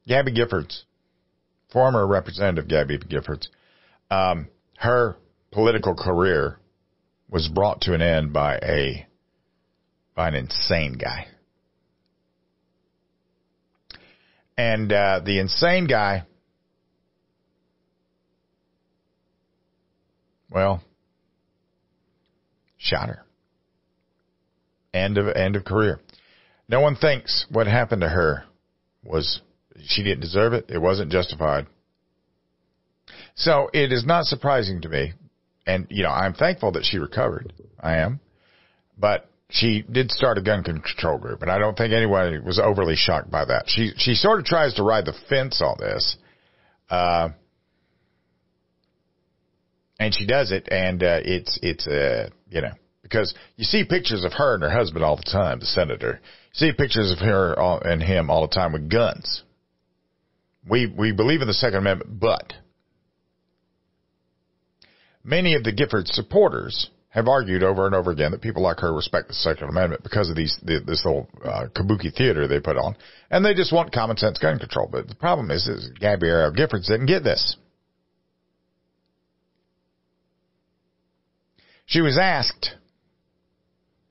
Gabby 0.05 0.33
Giffords, 0.33 0.81
former 1.71 2.05
Representative 2.05 2.67
Gabby 2.67 2.97
Giffords, 2.97 3.47
um, 4.11 4.49
her 4.77 5.15
political 5.51 5.95
career 5.95 6.59
was 7.29 7.47
brought 7.47 7.81
to 7.81 7.93
an 7.93 8.01
end 8.01 8.33
by 8.33 8.57
a 8.57 9.07
by 10.13 10.27
an 10.27 10.35
insane 10.35 10.93
guy. 10.93 11.27
And 14.57 14.91
uh, 14.91 15.21
the 15.23 15.39
insane 15.39 15.87
guy, 15.87 16.23
well, 20.51 20.83
shot 22.77 23.07
her. 23.07 23.23
End 24.93 25.17
of 25.17 25.27
end 25.35 25.55
of 25.55 25.65
career. 25.65 25.99
No 26.69 26.79
one 26.79 26.95
thinks 26.95 27.45
what 27.49 27.67
happened 27.67 28.01
to 28.01 28.09
her 28.09 28.45
was 29.03 29.41
she 29.85 30.03
didn't 30.03 30.21
deserve 30.21 30.53
it. 30.53 30.65
It 30.69 30.79
wasn't 30.79 31.11
justified. 31.11 31.65
So 33.35 33.69
it 33.73 33.91
is 33.91 34.05
not 34.05 34.25
surprising 34.25 34.81
to 34.81 34.89
me, 34.89 35.13
and 35.65 35.87
you 35.89 36.03
know 36.03 36.11
I'm 36.11 36.33
thankful 36.33 36.73
that 36.73 36.85
she 36.85 36.99
recovered. 36.99 37.53
I 37.79 37.97
am, 37.97 38.19
but 38.97 39.29
she 39.49 39.83
did 39.83 40.11
start 40.11 40.37
a 40.37 40.41
gun 40.41 40.63
control 40.63 41.17
group, 41.17 41.41
and 41.41 41.51
I 41.51 41.57
don't 41.57 41.77
think 41.77 41.93
anyone 41.93 42.43
was 42.45 42.59
overly 42.59 42.95
shocked 42.95 43.29
by 43.29 43.45
that. 43.45 43.65
She 43.67 43.91
she 43.97 44.13
sort 44.13 44.39
of 44.39 44.45
tries 44.45 44.75
to 44.75 44.83
ride 44.83 45.05
the 45.05 45.13
fence 45.29 45.61
on 45.61 45.77
this, 45.79 46.17
uh, 46.89 47.29
and 49.99 50.13
she 50.13 50.25
does 50.25 50.51
it, 50.51 50.67
and 50.71 51.03
uh, 51.03 51.19
it's 51.23 51.59
it's 51.61 51.87
uh, 51.87 52.29
you 52.49 52.61
know 52.61 52.73
because 53.03 53.35
you 53.57 53.65
see 53.65 53.83
pictures 53.83 54.23
of 54.23 54.33
her 54.33 54.55
and 54.55 54.63
her 54.63 54.69
husband 54.71 55.03
all 55.03 55.17
the 55.17 55.23
time, 55.23 55.59
the 55.59 55.65
senator. 55.65 56.19
You 56.53 56.69
see 56.69 56.71
pictures 56.71 57.11
of 57.11 57.19
her 57.19 57.53
and 57.83 58.01
him 58.01 58.29
all 58.29 58.47
the 58.47 58.53
time 58.53 58.73
with 58.73 58.89
guns. 58.89 59.43
We 60.67 60.87
we 60.87 61.11
believe 61.11 61.41
in 61.41 61.47
the 61.47 61.53
Second 61.53 61.79
Amendment, 61.79 62.19
but 62.19 62.53
many 65.23 65.55
of 65.55 65.63
the 65.63 65.73
Gifford 65.73 66.07
supporters 66.07 66.89
have 67.09 67.27
argued 67.27 67.61
over 67.61 67.85
and 67.85 67.93
over 67.93 68.11
again 68.11 68.31
that 68.31 68.41
people 68.41 68.63
like 68.63 68.79
her 68.79 68.93
respect 68.93 69.27
the 69.27 69.33
Second 69.33 69.67
Amendment 69.69 70.01
because 70.03 70.29
of 70.29 70.37
these 70.37 70.57
this 70.63 71.03
whole 71.03 71.27
uh, 71.43 71.65
kabuki 71.75 72.15
theater 72.15 72.47
they 72.47 72.61
put 72.61 72.77
on, 72.77 72.95
and 73.29 73.43
they 73.43 73.53
just 73.53 73.73
want 73.73 73.91
common 73.91 74.15
sense 74.15 74.37
gun 74.37 74.57
control. 74.57 74.87
But 74.89 75.09
the 75.09 75.15
problem 75.15 75.51
is, 75.51 75.67
is 75.67 75.89
Gabrielle 75.99 76.53
Giffords 76.53 76.87
didn't 76.87 77.07
get 77.07 77.23
this. 77.23 77.57
She 81.85 81.99
was 81.99 82.17
asked 82.17 82.77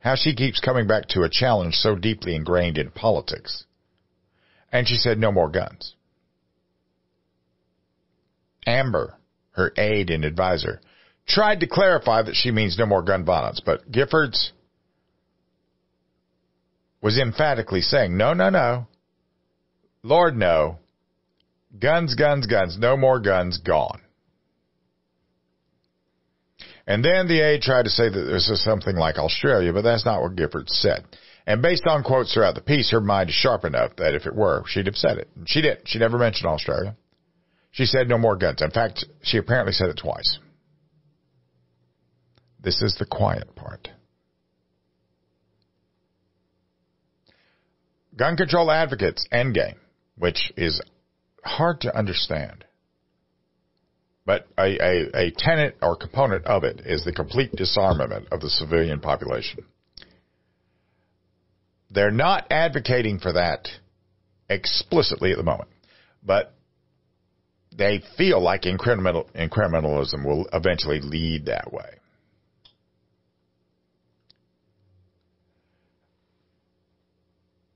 how 0.02 0.16
she 0.16 0.35
keeps 0.35 0.59
coming 0.59 0.87
back 0.87 1.06
to 1.09 1.23
a 1.23 1.30
challenge 1.30 1.76
so 1.76 1.94
deeply 1.94 2.35
ingrained 2.35 2.76
in 2.76 2.90
politics. 2.90 3.64
And 4.73 4.88
she 4.88 4.97
said, 4.97 5.18
no 5.18 5.30
more 5.30 5.49
guns. 5.49 5.94
Amber, 8.66 9.14
her 9.52 9.73
aide 9.76 10.11
and 10.11 10.25
advisor, 10.25 10.80
tried 11.26 11.61
to 11.61 11.68
clarify 11.68 12.23
that 12.23 12.35
she 12.35 12.50
means 12.50 12.76
no 12.76 12.87
more 12.87 13.02
gun 13.02 13.25
violence, 13.25 13.61
but 13.64 13.90
Giffords 13.90 14.50
was 17.00 17.18
emphatically 17.18 17.80
saying, 17.80 18.16
no, 18.16 18.32
no, 18.32 18.50
no. 18.50 18.87
Lord, 20.02 20.37
no. 20.37 20.78
Guns, 21.78 22.14
guns, 22.14 22.47
guns. 22.47 22.76
No 22.78 22.97
more 22.97 23.21
guns. 23.21 23.59
Gone. 23.59 24.01
And 26.86 27.04
then 27.04 27.28
the 27.28 27.40
aide 27.40 27.62
tried 27.62 27.84
to 27.84 27.90
say 27.90 28.08
that 28.08 28.20
this 28.20 28.48
is 28.48 28.62
something 28.62 28.96
like 28.96 29.16
Australia, 29.16 29.72
but 29.72 29.82
that's 29.82 30.04
not 30.04 30.20
what 30.20 30.36
Gifford 30.36 30.68
said. 30.68 31.04
And 31.46 31.62
based 31.62 31.86
on 31.86 32.02
quotes 32.02 32.32
throughout 32.32 32.54
the 32.54 32.60
piece, 32.60 32.90
her 32.90 33.00
mind 33.00 33.30
is 33.30 33.34
sharp 33.34 33.64
enough 33.64 33.96
that 33.96 34.14
if 34.14 34.26
it 34.26 34.34
were, 34.34 34.62
she'd 34.66 34.86
have 34.86 34.96
said 34.96 35.18
it. 35.18 35.28
She 35.46 35.62
didn't. 35.62 35.88
She 35.88 35.98
never 35.98 36.18
mentioned 36.18 36.48
Australia. 36.48 36.96
She 37.72 37.86
said 37.86 38.08
no 38.08 38.18
more 38.18 38.36
guns. 38.36 38.62
In 38.62 38.70
fact, 38.70 39.04
she 39.22 39.38
apparently 39.38 39.72
said 39.72 39.88
it 39.88 39.96
twice. 39.96 40.38
This 42.60 42.80
is 42.82 42.96
the 42.98 43.06
quiet 43.06 43.54
part. 43.56 43.88
Gun 48.14 48.36
control 48.36 48.70
advocates, 48.70 49.26
endgame, 49.32 49.76
which 50.16 50.52
is 50.56 50.80
hard 51.44 51.80
to 51.80 51.96
understand. 51.96 52.64
But 54.24 54.46
a, 54.58 54.62
a, 54.62 55.26
a 55.26 55.30
tenet 55.36 55.76
or 55.82 55.96
component 55.96 56.44
of 56.46 56.64
it 56.64 56.82
is 56.84 57.04
the 57.04 57.12
complete 57.12 57.52
disarmament 57.52 58.28
of 58.30 58.40
the 58.40 58.50
civilian 58.50 59.00
population. 59.00 59.64
They're 61.90 62.10
not 62.10 62.46
advocating 62.50 63.18
for 63.18 63.32
that 63.32 63.68
explicitly 64.48 65.32
at 65.32 65.36
the 65.36 65.42
moment, 65.42 65.68
but 66.24 66.54
they 67.76 68.02
feel 68.16 68.40
like 68.40 68.62
incremental, 68.62 69.30
incrementalism 69.34 70.24
will 70.24 70.46
eventually 70.52 71.00
lead 71.00 71.46
that 71.46 71.72
way. 71.72 71.98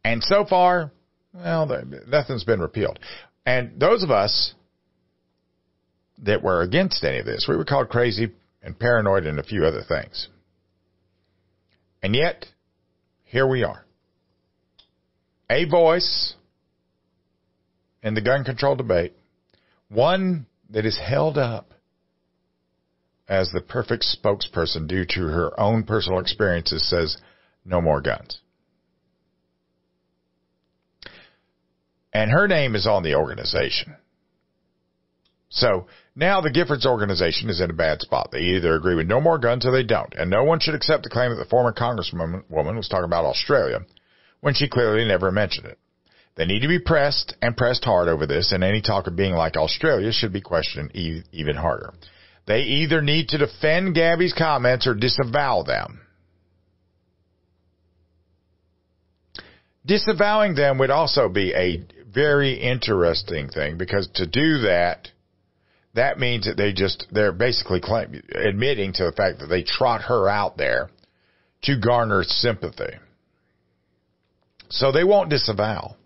And 0.05 0.23
so 0.23 0.45
far, 0.49 0.93
well, 1.35 1.69
nothing's 2.07 2.45
been 2.45 2.61
repealed. 2.61 2.99
And 3.45 3.79
those 3.81 4.03
of 4.03 4.11
us 4.11 4.55
that 6.19 6.43
were 6.43 6.63
against 6.63 7.05
any 7.05 7.19
of 7.19 7.27
this, 7.27 7.47
we 7.49 7.57
were 7.57 7.65
called 7.65 7.89
crazy 7.89 8.33
and 8.63 8.79
paranoid 8.79 9.27
and 9.27 9.39
a 9.39 9.45
few 9.45 9.65
other 9.65 9.83
things. 9.87 10.29
And 12.03 12.15
yet, 12.15 12.47
here 13.25 13.47
we 13.47 13.63
are. 13.63 13.85
A 15.51 15.65
voice 15.65 16.35
in 18.03 18.15
the 18.15 18.21
gun 18.21 18.45
control 18.45 18.77
debate, 18.77 19.13
one 19.89 20.47
that 20.71 20.87
is 20.87 20.99
held 20.99 21.39
up 21.39 21.73
as 23.29 23.51
the 23.51 23.61
perfect 23.61 24.05
spokesperson 24.05 24.87
due 24.87 25.05
to 25.05 25.21
her 25.21 25.59
own 25.59 25.83
personal 25.83 26.21
experiences 26.21 26.89
says 26.89 27.17
no 27.65 27.81
more 27.81 28.01
guns. 28.01 28.41
And 32.13 32.31
her 32.31 32.49
name 32.49 32.75
is 32.75 32.87
on 32.87 33.03
the 33.03 33.15
organization. 33.15 33.97
So 35.49 35.87
now 36.15 36.41
the 36.41 36.51
Giffords 36.51 36.87
organization 36.87 37.49
is 37.51 37.61
in 37.61 37.71
a 37.71 37.75
bad 37.75 38.01
spot. 38.01 38.31
They 38.33 38.41
either 38.41 38.75
agree 38.75 38.95
with 38.95 39.07
no 39.07 39.21
more 39.21 39.39
guns 39.39 39.65
or 39.65 39.71
they 39.71 39.85
don't. 39.85 40.13
And 40.15 40.31
no 40.31 40.45
one 40.45 40.61
should 40.61 40.75
accept 40.75 41.05
the 41.05 41.11
claim 41.11 41.31
that 41.31 41.37
the 41.37 41.49
former 41.49 41.73
congresswoman 41.73 42.77
was 42.77 42.89
talking 42.89 43.05
about 43.05 43.25
Australia 43.25 43.81
when 44.41 44.55
she 44.55 44.69
clearly 44.69 45.05
never 45.05 45.31
mentioned 45.31 45.67
it. 45.67 45.79
They 46.37 46.45
need 46.45 46.61
to 46.61 46.69
be 46.69 46.79
pressed 46.79 47.35
and 47.41 47.57
pressed 47.57 47.85
hard 47.85 48.09
over 48.09 48.27
this, 48.27 48.53
and 48.53 48.63
any 48.63 48.83
talk 48.83 49.07
of 49.07 49.17
being 49.17 49.33
like 49.33 49.57
Australia 49.57 50.13
should 50.13 50.35
be 50.35 50.43
questioned 50.43 50.91
even 50.95 51.57
harder. 51.57 51.95
They 52.47 52.61
either 52.61 53.01
need 53.01 53.31
to 53.31 53.39
defend 53.39 53.95
Gabby's 53.95 54.35
comments 54.35 54.87
or 54.87 54.95
disavow 54.95 55.63
them. 55.63 56.01
Disavowing 59.87 60.57
them 60.57 60.79
would 60.79 60.91
also 60.91 61.29
be 61.29 61.55
a 61.55 61.85
very 62.07 62.55
interesting 62.55 63.49
thing 63.49 63.79
because 63.79 64.09
to 64.17 64.27
do 64.27 64.59
that, 64.59 65.09
that 65.97 66.19
means 66.19 66.47
that 66.47 66.57
they 66.57 66.73
just, 66.73 67.07
they're 67.11 67.33
basically 67.33 67.81
claim, 67.81 68.23
admitting 68.35 68.93
to 68.95 69.05
the 69.05 69.13
fact 69.13 69.41
that 69.41 69.47
they 69.47 69.63
trot 69.63 70.03
her 70.03 70.29
out 70.29 70.57
there 70.57 70.91
to 71.63 71.81
garner 71.81 72.23
sympathy. 72.23 72.95
So 74.69 74.93
they 74.93 75.05
won't 75.05 75.31
disavow. 75.31 75.97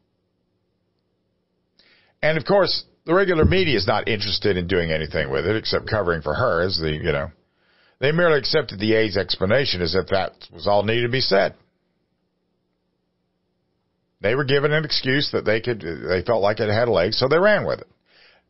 And 2.22 2.38
of 2.38 2.44
course, 2.44 2.84
the 3.04 3.14
regular 3.14 3.44
media 3.44 3.76
is 3.76 3.86
not 3.86 4.08
interested 4.08 4.56
in 4.56 4.66
doing 4.66 4.92
anything 4.92 5.30
with 5.30 5.46
it 5.46 5.56
except 5.56 5.88
covering 5.88 6.22
for 6.22 6.34
her 6.34 6.62
as 6.62 6.78
the, 6.78 6.90
you 6.90 7.12
know, 7.12 7.30
they 7.98 8.12
merely 8.12 8.38
accepted 8.38 8.78
the 8.78 8.94
A's 8.94 9.16
explanation 9.16 9.82
as 9.82 9.94
if 9.94 10.08
that 10.08 10.32
was 10.52 10.66
all 10.66 10.82
needed 10.82 11.02
to 11.02 11.08
be 11.08 11.20
said. 11.20 11.54
They 14.20 14.34
were 14.34 14.44
given 14.44 14.72
an 14.72 14.84
excuse 14.84 15.30
that 15.32 15.44
they 15.44 15.60
could, 15.60 15.80
they 15.80 16.22
felt 16.22 16.42
like 16.42 16.60
it 16.60 16.70
had 16.70 16.88
legs, 16.88 17.18
so 17.18 17.28
they 17.28 17.38
ran 17.38 17.66
with 17.66 17.80
it. 17.80 17.88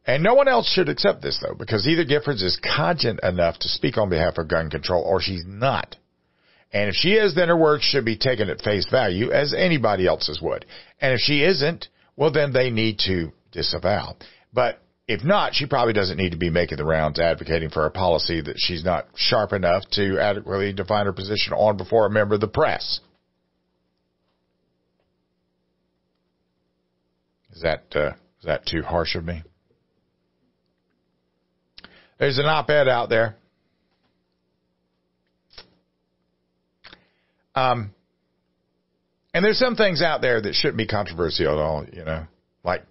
And 0.07 0.23
no 0.23 0.35
one 0.35 0.49
else 0.49 0.69
should 0.69 0.89
accept 0.89 1.23
this 1.23 1.39
though, 1.43 1.55
because 1.55 1.87
either 1.87 2.05
Giffords 2.05 2.43
is 2.43 2.59
cogent 2.77 3.21
enough 3.23 3.59
to 3.61 3.69
speak 3.69 3.99
on 3.99 4.09
behalf 4.09 4.39
of 4.39 4.49
gun 4.49 4.71
control 4.71 5.03
or 5.03 5.21
she's 5.21 5.45
not. 5.47 5.97
And 6.73 6.89
if 6.89 6.95
she 6.95 7.15
is, 7.15 7.35
then 7.35 7.49
her 7.49 7.57
words 7.57 7.83
should 7.83 8.05
be 8.05 8.17
taken 8.17 8.49
at 8.49 8.63
face 8.63 8.89
value 8.89 9.33
as 9.33 9.53
anybody 9.53 10.07
else's 10.07 10.41
would. 10.41 10.65
And 11.01 11.13
if 11.13 11.21
she 11.21 11.43
isn't, 11.43 11.89
well 12.17 12.31
then 12.31 12.53
they 12.53 12.71
need 12.71 12.99
to 13.07 13.33
disavow. 13.53 14.17
But 14.53 14.81
if 15.07 15.25
not, 15.25 15.55
she 15.55 15.67
probably 15.67 15.93
doesn't 15.93 16.17
need 16.17 16.31
to 16.31 16.39
be 16.39 16.51
making 16.51 16.79
the 16.79 16.85
rounds 16.85 17.19
advocating 17.19 17.71
for 17.71 17.85
a 17.85 17.91
policy 17.91 18.41
that 18.41 18.57
she's 18.59 18.85
not 18.85 19.09
sharp 19.17 19.53
enough 19.53 19.83
to 19.93 20.21
adequately 20.21 20.73
define 20.73 21.07
her 21.07 21.13
position 21.13 21.53
on 21.53 21.77
before 21.77 22.07
a 22.07 22.11
member 22.11 22.37
of 22.37 22.41
the 22.41 22.47
press. 22.47 23.01
Is 27.53 27.63
that 27.63 27.85
uh, 27.95 28.11
is 28.39 28.45
that 28.45 28.65
too 28.65 28.83
harsh 28.83 29.17
of 29.17 29.25
me? 29.25 29.43
There's 32.21 32.37
an 32.37 32.45
op-ed 32.45 32.87
out 32.87 33.09
there. 33.09 33.35
Um, 37.55 37.95
and 39.33 39.43
there's 39.43 39.59
some 39.59 39.75
things 39.75 40.03
out 40.03 40.21
there 40.21 40.41
that 40.41 40.55
shouldn't 40.55 40.77
be 40.77 40.87
controversial 40.87 41.47
at 41.47 41.59
all, 41.59 41.87
you 41.91 42.05
know, 42.05 42.27
like 42.63 42.85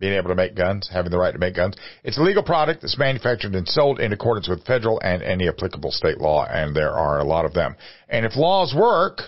being 0.00 0.14
able 0.14 0.28
to 0.28 0.34
make 0.34 0.54
guns, 0.54 0.88
having 0.90 1.10
the 1.10 1.18
right 1.18 1.32
to 1.32 1.38
make 1.38 1.54
guns. 1.54 1.76
It's 2.02 2.16
a 2.16 2.22
legal 2.22 2.42
product 2.42 2.80
that's 2.80 2.98
manufactured 2.98 3.54
and 3.54 3.68
sold 3.68 4.00
in 4.00 4.14
accordance 4.14 4.48
with 4.48 4.64
federal 4.64 4.98
and 5.00 5.22
any 5.22 5.48
applicable 5.48 5.92
state 5.92 6.18
law, 6.18 6.46
and 6.46 6.74
there 6.74 6.92
are 6.92 7.18
a 7.18 7.24
lot 7.24 7.44
of 7.44 7.52
them. 7.52 7.76
And 8.08 8.24
if 8.24 8.36
laws 8.36 8.74
work, 8.74 9.20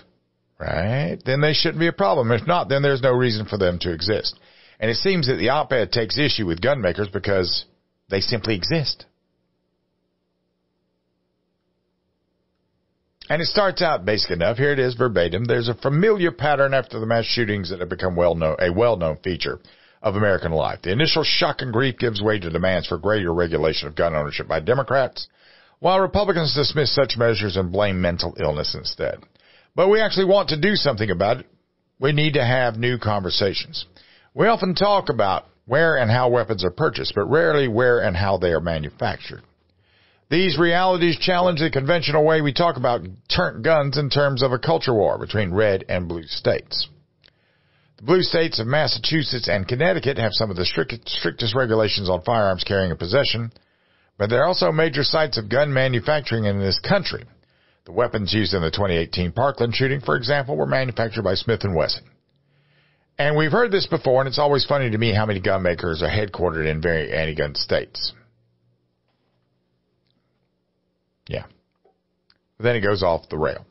right, 0.59 1.19
then 1.23 1.41
they 1.41 1.53
shouldn't 1.53 1.79
be 1.79 1.87
a 1.87 1.93
problem. 1.93 2.31
If 2.31 2.47
not, 2.47 2.67
then 2.67 2.81
there's 2.81 3.03
no 3.03 3.13
reason 3.13 3.45
for 3.45 3.59
them 3.59 3.77
to 3.81 3.93
exist. 3.93 4.39
And 4.79 4.89
it 4.89 4.97
seems 4.97 5.27
that 5.27 5.35
the 5.35 5.49
op-ed 5.49 5.91
takes 5.91 6.17
issue 6.17 6.47
with 6.47 6.61
gun 6.61 6.81
makers 6.81 7.09
because 7.13 7.65
they 8.09 8.21
simply 8.21 8.55
exist. 8.55 9.05
And 13.29 13.41
it 13.41 13.47
starts 13.47 13.81
out 13.81 14.05
basic 14.05 14.31
enough. 14.31 14.57
Here 14.57 14.71
it 14.71 14.79
is 14.79 14.93
verbatim. 14.93 15.45
There's 15.45 15.67
a 15.67 15.73
familiar 15.73 16.31
pattern 16.31 16.73
after 16.73 16.99
the 16.99 17.07
mass 17.07 17.25
shootings 17.25 17.69
that 17.69 17.79
have 17.79 17.89
become 17.89 18.15
well 18.15 18.35
known, 18.35 18.55
a 18.59 18.71
well-known 18.71 19.17
feature 19.23 19.59
of 20.03 20.15
American 20.15 20.51
life. 20.51 20.81
The 20.83 20.91
initial 20.91 21.23
shock 21.23 21.61
and 21.61 21.73
grief 21.73 21.97
gives 21.97 22.21
way 22.21 22.39
to 22.39 22.49
demands 22.51 22.87
for 22.87 22.99
greater 22.99 23.33
regulation 23.33 23.87
of 23.87 23.95
gun 23.95 24.15
ownership 24.15 24.47
by 24.47 24.59
Democrats, 24.59 25.27
while 25.79 25.99
Republicans 25.99 26.53
dismiss 26.53 26.93
such 26.93 27.17
measures 27.17 27.57
and 27.57 27.71
blame 27.71 27.99
mental 27.99 28.35
illness 28.39 28.75
instead. 28.75 29.17
But 29.75 29.89
we 29.89 29.99
actually 29.99 30.25
want 30.25 30.49
to 30.49 30.61
do 30.61 30.75
something 30.75 31.09
about 31.09 31.39
it. 31.39 31.47
We 31.99 32.11
need 32.11 32.33
to 32.33 32.45
have 32.45 32.77
new 32.77 32.99
conversations. 32.99 33.85
We 34.35 34.47
often 34.47 34.75
talk 34.75 35.09
about 35.09 35.45
where 35.65 35.97
and 35.97 36.11
how 36.11 36.29
weapons 36.29 36.63
are 36.63 36.71
purchased, 36.71 37.15
but 37.15 37.25
rarely 37.25 37.67
where 37.67 37.99
and 37.99 38.15
how 38.15 38.37
they 38.37 38.51
are 38.51 38.61
manufactured. 38.61 39.41
These 40.29 40.57
realities 40.57 41.17
challenge 41.19 41.59
the 41.59 41.69
conventional 41.69 42.25
way 42.25 42.41
we 42.41 42.51
talk 42.51 42.77
about 42.77 43.05
guns 43.61 43.97
in 43.97 44.09
terms 44.09 44.41
of 44.41 44.51
a 44.51 44.59
culture 44.59 44.93
war 44.93 45.19
between 45.19 45.53
red 45.53 45.85
and 45.87 46.07
blue 46.07 46.23
states. 46.23 46.87
The 47.97 48.03
blue 48.03 48.23
states 48.23 48.59
of 48.59 48.65
Massachusetts 48.65 49.47
and 49.47 49.67
Connecticut 49.67 50.17
have 50.17 50.33
some 50.33 50.49
of 50.49 50.57
the 50.57 50.65
strictest 50.65 51.55
regulations 51.55 52.09
on 52.09 52.23
firearms 52.23 52.63
carrying 52.63 52.89
and 52.89 52.99
possession, 52.99 53.51
but 54.17 54.29
they're 54.29 54.45
also 54.45 54.71
major 54.71 55.03
sites 55.03 55.37
of 55.37 55.47
gun 55.47 55.71
manufacturing 55.71 56.45
in 56.45 56.59
this 56.59 56.79
country. 56.79 57.23
The 57.85 57.91
weapons 57.91 58.33
used 58.33 58.55
in 58.55 58.63
the 58.63 58.71
2018 58.71 59.31
Parkland 59.31 59.75
shooting, 59.75 60.01
for 60.01 60.15
example, 60.15 60.57
were 60.57 60.65
manufactured 60.65 61.21
by 61.21 61.35
Smith 61.35 61.61
& 61.63 61.75
Wesson. 61.75 62.03
And 63.19 63.37
we've 63.37 63.51
heard 63.51 63.71
this 63.71 63.85
before, 63.85 64.21
and 64.21 64.27
it's 64.27 64.39
always 64.39 64.65
funny 64.65 64.89
to 64.89 64.97
me 64.97 65.13
how 65.13 65.27
many 65.27 65.39
gun 65.39 65.61
makers 65.61 66.01
are 66.01 66.09
headquartered 66.09 66.69
in 66.69 66.81
very 66.81 67.13
anti-gun 67.13 67.53
states. 67.53 68.11
Yeah. 71.27 71.45
But 72.57 72.63
then 72.63 72.75
it 72.75 72.81
goes 72.81 73.03
off 73.03 73.29
the 73.29 73.37
rail. 73.37 73.65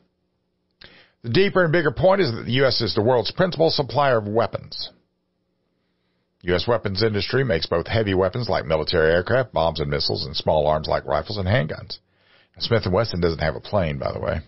The 1.23 1.29
deeper 1.29 1.63
and 1.63 1.71
bigger 1.71 1.91
point 1.91 2.21
is 2.21 2.31
that 2.31 2.43
the 2.45 2.51
U.S. 2.53 2.81
is 2.81 2.93
the 2.93 3.01
world's 3.01 3.31
principal 3.31 3.71
supplier 3.71 4.17
of 4.17 4.27
weapons. 4.27 4.91
U.S. 6.41 6.67
weapons 6.67 7.01
industry 7.01 7.43
makes 7.43 7.65
both 7.65 7.87
heavy 7.87 8.13
weapons 8.13 8.47
like 8.47 8.65
military 8.65 9.11
aircraft, 9.11 9.51
bombs 9.51 9.79
and 9.79 9.89
missiles, 9.89 10.25
and 10.25 10.35
small 10.35 10.67
arms 10.67 10.87
like 10.87 11.05
rifles 11.05 11.37
and 11.37 11.47
handguns. 11.47 11.97
Smith 12.59 12.83
& 12.87 12.91
Wesson 12.91 13.19
doesn't 13.19 13.39
have 13.39 13.55
a 13.55 13.59
plane, 13.59 13.97
by 13.97 14.13
the 14.13 14.19
way. 14.19 14.39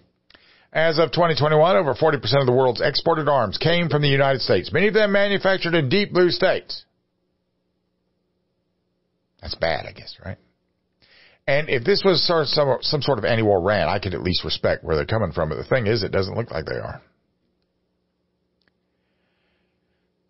As 0.71 0.99
of 0.99 1.11
2021, 1.11 1.75
over 1.75 1.95
40% 1.95 2.15
of 2.39 2.45
the 2.45 2.53
world's 2.53 2.81
exported 2.81 3.27
arms 3.27 3.57
came 3.57 3.89
from 3.89 4.01
the 4.01 4.07
United 4.07 4.41
States, 4.41 4.71
many 4.71 4.87
of 4.87 4.93
them 4.93 5.11
manufactured 5.11 5.73
in 5.73 5.89
deep 5.89 6.13
blue 6.13 6.29
states. 6.29 6.85
That's 9.41 9.55
bad, 9.55 9.85
I 9.87 9.91
guess, 9.91 10.15
right? 10.23 10.37
And 11.47 11.69
if 11.69 11.85
this 11.85 12.03
was 12.03 12.21
some, 12.25 12.77
some 12.81 13.01
sort 13.01 13.19
of 13.19 13.25
anti-war 13.25 13.61
rant, 13.61 13.89
I 13.89 13.99
could 13.99 14.13
at 14.13 14.21
least 14.21 14.43
respect 14.43 14.83
where 14.83 14.97
they're 14.97 15.05
coming 15.05 15.31
from. 15.31 15.49
But 15.49 15.55
the 15.55 15.63
thing 15.63 15.87
is, 15.87 16.03
it 16.03 16.11
doesn't 16.11 16.35
look 16.35 16.51
like 16.51 16.65
they 16.65 16.75
are. 16.75 17.01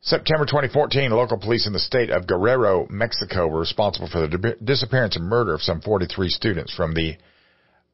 September 0.01 0.45
2014, 0.45 1.10
local 1.12 1.39
police 1.39 1.65
in 1.67 1.73
the 1.73 1.80
state 1.80 2.12
of 2.12 2.27
Guerrero, 2.27 2.88
Mexico 2.89 3.47
were 3.47 3.60
responsible 3.60 4.08
for 4.08 4.25
the 4.25 4.56
disappearance 4.63 5.15
and 5.17 5.25
murder 5.25 5.53
of 5.53 5.62
some 5.62 5.82
43 5.82 6.30
students 6.30 6.73
from 6.73 6.93
the 6.93 7.17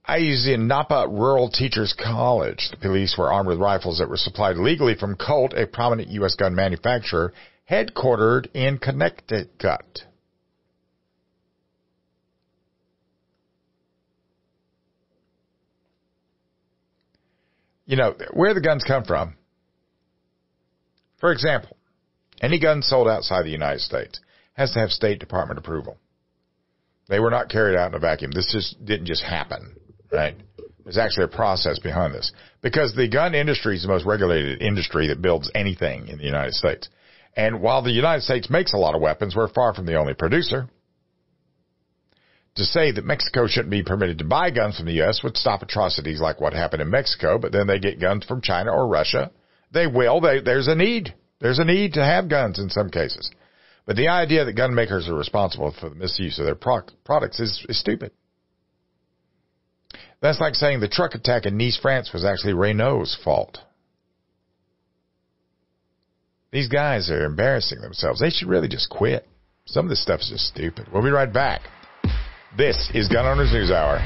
Ayotzinapa 0.07 1.07
Rural 1.07 1.49
Teachers 1.49 1.95
College. 1.97 2.69
The 2.71 2.77
police 2.77 3.15
were 3.17 3.31
armed 3.31 3.47
with 3.47 3.57
rifles 3.57 3.99
that 3.99 4.09
were 4.09 4.17
supplied 4.17 4.57
legally 4.57 4.95
from 4.95 5.15
Colt, 5.15 5.53
a 5.53 5.65
prominent 5.65 6.09
U.S. 6.09 6.35
gun 6.35 6.53
manufacturer 6.53 7.33
headquartered 7.71 8.47
in 8.53 8.77
Connecticut. 8.77 10.03
You 17.93 17.97
know, 17.97 18.15
where 18.31 18.55
the 18.55 18.59
guns 18.59 18.83
come 18.83 19.03
from. 19.03 19.35
For 21.19 21.31
example, 21.31 21.77
any 22.41 22.59
gun 22.59 22.81
sold 22.81 23.07
outside 23.07 23.45
the 23.45 23.51
United 23.51 23.81
States 23.81 24.19
has 24.53 24.71
to 24.71 24.79
have 24.79 24.89
State 24.89 25.19
Department 25.19 25.59
approval. 25.59 25.99
They 27.07 27.19
were 27.19 27.29
not 27.29 27.49
carried 27.49 27.77
out 27.77 27.89
in 27.89 27.93
a 27.93 27.99
vacuum. 27.99 28.31
This 28.31 28.51
just 28.51 28.83
didn't 28.83 29.05
just 29.05 29.21
happen, 29.21 29.75
right? 30.11 30.35
There's 30.83 30.97
actually 30.97 31.25
a 31.25 31.35
process 31.35 31.77
behind 31.77 32.15
this 32.15 32.31
because 32.63 32.95
the 32.95 33.07
gun 33.07 33.35
industry 33.35 33.75
is 33.75 33.83
the 33.83 33.89
most 33.89 34.07
regulated 34.07 34.63
industry 34.63 35.09
that 35.09 35.21
builds 35.21 35.51
anything 35.53 36.07
in 36.07 36.17
the 36.17 36.25
United 36.25 36.55
States. 36.55 36.89
And 37.37 37.61
while 37.61 37.83
the 37.83 37.91
United 37.91 38.23
States 38.23 38.49
makes 38.49 38.73
a 38.73 38.77
lot 38.77 38.95
of 38.95 39.01
weapons, 39.01 39.35
we're 39.35 39.53
far 39.53 39.75
from 39.75 39.85
the 39.85 39.97
only 39.97 40.15
producer. 40.15 40.67
To 42.55 42.65
say 42.65 42.91
that 42.91 43.05
Mexico 43.05 43.47
shouldn't 43.47 43.71
be 43.71 43.83
permitted 43.83 44.19
to 44.19 44.25
buy 44.25 44.51
guns 44.51 44.77
from 44.77 44.85
the 44.85 44.93
U.S. 44.93 45.21
would 45.23 45.37
stop 45.37 45.63
atrocities 45.63 46.21
like 46.21 46.39
what 46.39 46.53
happened 46.53 46.83
in 46.83 46.89
Mexico, 46.89 47.39
but 47.39 47.51
then 47.51 47.65
they 47.65 47.79
get 47.79 47.99
guns 47.99 48.25
from 48.25 48.41
China 48.41 48.71
or 48.71 48.87
Russia. 48.87 49.31
They 49.71 49.87
will. 49.87 50.21
They, 50.21 50.39
there's 50.39 50.67
a 50.67 50.75
need. 50.75 51.15
There's 51.39 51.57
a 51.57 51.65
need 51.65 51.93
to 51.93 52.05
have 52.05 52.29
guns 52.29 52.59
in 52.59 52.69
some 52.69 52.89
cases. 52.89 53.31
But 53.85 53.95
the 53.95 54.07
idea 54.07 54.45
that 54.45 54.53
gun 54.53 54.75
makers 54.75 55.09
are 55.09 55.15
responsible 55.15 55.73
for 55.79 55.89
the 55.89 55.95
misuse 55.95 56.37
of 56.39 56.45
their 56.45 56.55
pro- 56.55 56.85
products 57.03 57.39
is, 57.39 57.65
is 57.67 57.79
stupid. 57.79 58.11
That's 60.21 60.39
like 60.39 60.55
saying 60.55 60.79
the 60.79 60.87
truck 60.87 61.15
attack 61.15 61.45
in 61.45 61.57
Nice, 61.57 61.77
France 61.77 62.11
was 62.13 62.23
actually 62.23 62.53
Renault's 62.53 63.17
fault. 63.23 63.57
These 66.51 66.69
guys 66.69 67.09
are 67.09 67.25
embarrassing 67.25 67.81
themselves. 67.81 68.21
They 68.21 68.29
should 68.29 68.47
really 68.47 68.67
just 68.67 68.89
quit. 68.89 69.27
Some 69.65 69.85
of 69.85 69.89
this 69.89 70.01
stuff 70.01 70.21
is 70.21 70.29
just 70.29 70.47
stupid. 70.47 70.87
We'll 70.93 71.03
be 71.03 71.09
right 71.09 71.31
back. 71.31 71.61
This 72.55 72.91
is 72.93 73.07
Gun 73.07 73.25
Owners 73.25 73.51
News 73.51 73.71
Hour. 73.71 73.97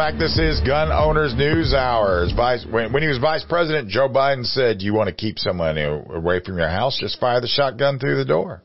Back. 0.00 0.18
This 0.18 0.38
is 0.38 0.60
Gun 0.60 0.90
Owners 0.90 1.34
News 1.34 1.74
Hours. 1.74 2.32
Vice, 2.34 2.64
when, 2.64 2.90
when, 2.90 3.02
he 3.02 3.08
was 3.08 3.18
vice 3.18 3.44
president, 3.46 3.90
Joe 3.90 4.08
Biden 4.08 4.46
said, 4.46 4.80
"You 4.80 4.94
want 4.94 5.08
to 5.08 5.14
keep 5.14 5.38
someone 5.38 5.76
away 5.76 6.40
from 6.42 6.56
your 6.56 6.70
house? 6.70 6.98
Just 6.98 7.20
fire 7.20 7.38
the 7.42 7.46
shotgun 7.46 7.98
through 7.98 8.16
the 8.16 8.24
door." 8.24 8.62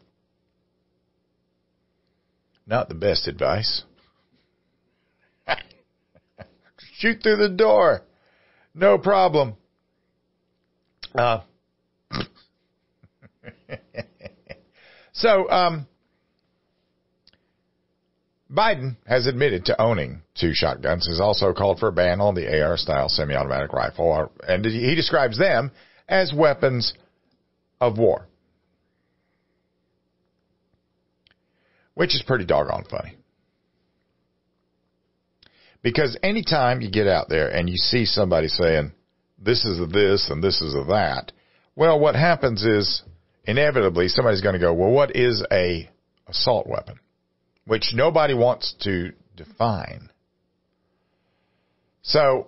Not 2.65 2.87
the 2.87 2.95
best 2.95 3.27
advice. 3.27 3.83
Shoot 6.99 7.21
through 7.21 7.35
the 7.35 7.49
door, 7.49 8.03
no 8.73 8.97
problem. 8.97 9.55
Uh, 11.13 11.41
so, 15.11 15.49
um, 15.49 15.85
Biden 18.55 18.95
has 19.05 19.27
admitted 19.27 19.65
to 19.65 19.81
owning 19.81 20.21
two 20.39 20.53
shotguns, 20.53 21.07
has 21.07 21.19
also 21.19 21.53
called 21.53 21.79
for 21.79 21.89
a 21.89 21.91
ban 21.91 22.21
on 22.21 22.35
the 22.35 22.61
AR 22.61 22.77
style 22.77 23.09
semi 23.09 23.35
automatic 23.35 23.73
rifle, 23.73 24.31
and 24.47 24.63
he 24.63 24.95
describes 24.95 25.37
them 25.37 25.71
as 26.07 26.33
weapons 26.33 26.93
of 27.81 27.97
war. 27.97 28.27
Which 31.95 32.15
is 32.15 32.23
pretty 32.25 32.45
doggone 32.45 32.85
funny. 32.89 33.17
Because 35.81 36.17
anytime 36.23 36.81
you 36.81 36.89
get 36.89 37.07
out 37.07 37.29
there 37.29 37.49
and 37.49 37.69
you 37.69 37.77
see 37.77 38.05
somebody 38.05 38.47
saying, 38.47 38.91
this 39.37 39.65
is 39.65 39.79
a 39.79 39.85
this 39.85 40.29
and 40.29 40.43
this 40.43 40.61
is 40.61 40.73
a 40.73 40.83
that, 40.85 41.31
well, 41.75 41.99
what 41.99 42.15
happens 42.15 42.63
is 42.63 43.03
inevitably 43.43 44.07
somebody's 44.07 44.41
going 44.41 44.53
to 44.53 44.59
go, 44.59 44.73
well, 44.73 44.91
what 44.91 45.15
is 45.15 45.43
a 45.51 45.89
assault 46.27 46.67
weapon? 46.67 46.99
Which 47.65 47.91
nobody 47.93 48.33
wants 48.33 48.75
to 48.81 49.11
define. 49.35 50.09
So, 52.03 52.47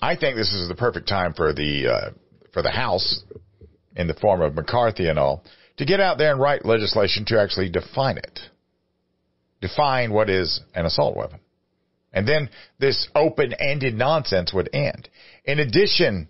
I 0.00 0.16
think 0.16 0.36
this 0.36 0.52
is 0.52 0.68
the 0.68 0.74
perfect 0.74 1.08
time 1.08 1.32
for 1.34 1.52
the 1.52 1.88
uh, 1.88 2.10
for 2.52 2.62
the 2.62 2.70
House, 2.70 3.22
in 3.96 4.06
the 4.06 4.14
form 4.14 4.42
of 4.42 4.54
McCarthy 4.54 5.08
and 5.08 5.18
all, 5.18 5.42
to 5.78 5.84
get 5.84 6.00
out 6.00 6.18
there 6.18 6.30
and 6.30 6.40
write 6.40 6.64
legislation 6.64 7.24
to 7.26 7.40
actually 7.40 7.70
define 7.70 8.18
it, 8.18 8.38
define 9.60 10.12
what 10.12 10.30
is 10.30 10.60
an 10.74 10.84
assault 10.84 11.16
weapon, 11.16 11.40
and 12.12 12.28
then 12.28 12.50
this 12.78 13.08
open-ended 13.14 13.94
nonsense 13.94 14.52
would 14.52 14.68
end. 14.74 15.08
In 15.44 15.58
addition 15.58 16.28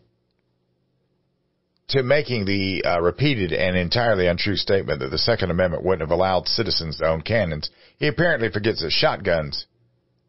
to 1.88 2.03
making 2.03 2.44
the 2.44 2.83
uh, 2.85 3.01
repeated 3.01 3.53
and 3.53 3.77
entirely 3.77 4.27
untrue 4.27 4.57
statement 4.57 5.01
that 5.01 5.11
the 5.11 5.18
Second 5.18 5.51
Amendment 5.51 5.85
wouldn't 5.85 6.09
have 6.09 6.16
allowed 6.16 6.49
citizens 6.49 6.96
to 6.96 7.07
own 7.07 7.22
cannons, 7.22 7.70
he 7.99 8.09
apparently 8.09 8.51
forgets 8.51 8.83
that 8.83 8.90
shotguns, 8.90 9.66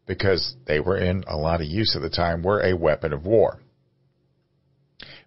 because 0.06 0.54
they 0.66 0.78
were 0.78 0.96
in 0.96 1.24
a 1.26 1.36
lot 1.36 1.60
of 1.60 1.66
use 1.66 1.96
at 1.96 2.02
the 2.02 2.10
time, 2.10 2.42
were 2.42 2.60
a 2.60 2.76
weapon 2.76 3.12
of 3.12 3.26
war. 3.26 3.60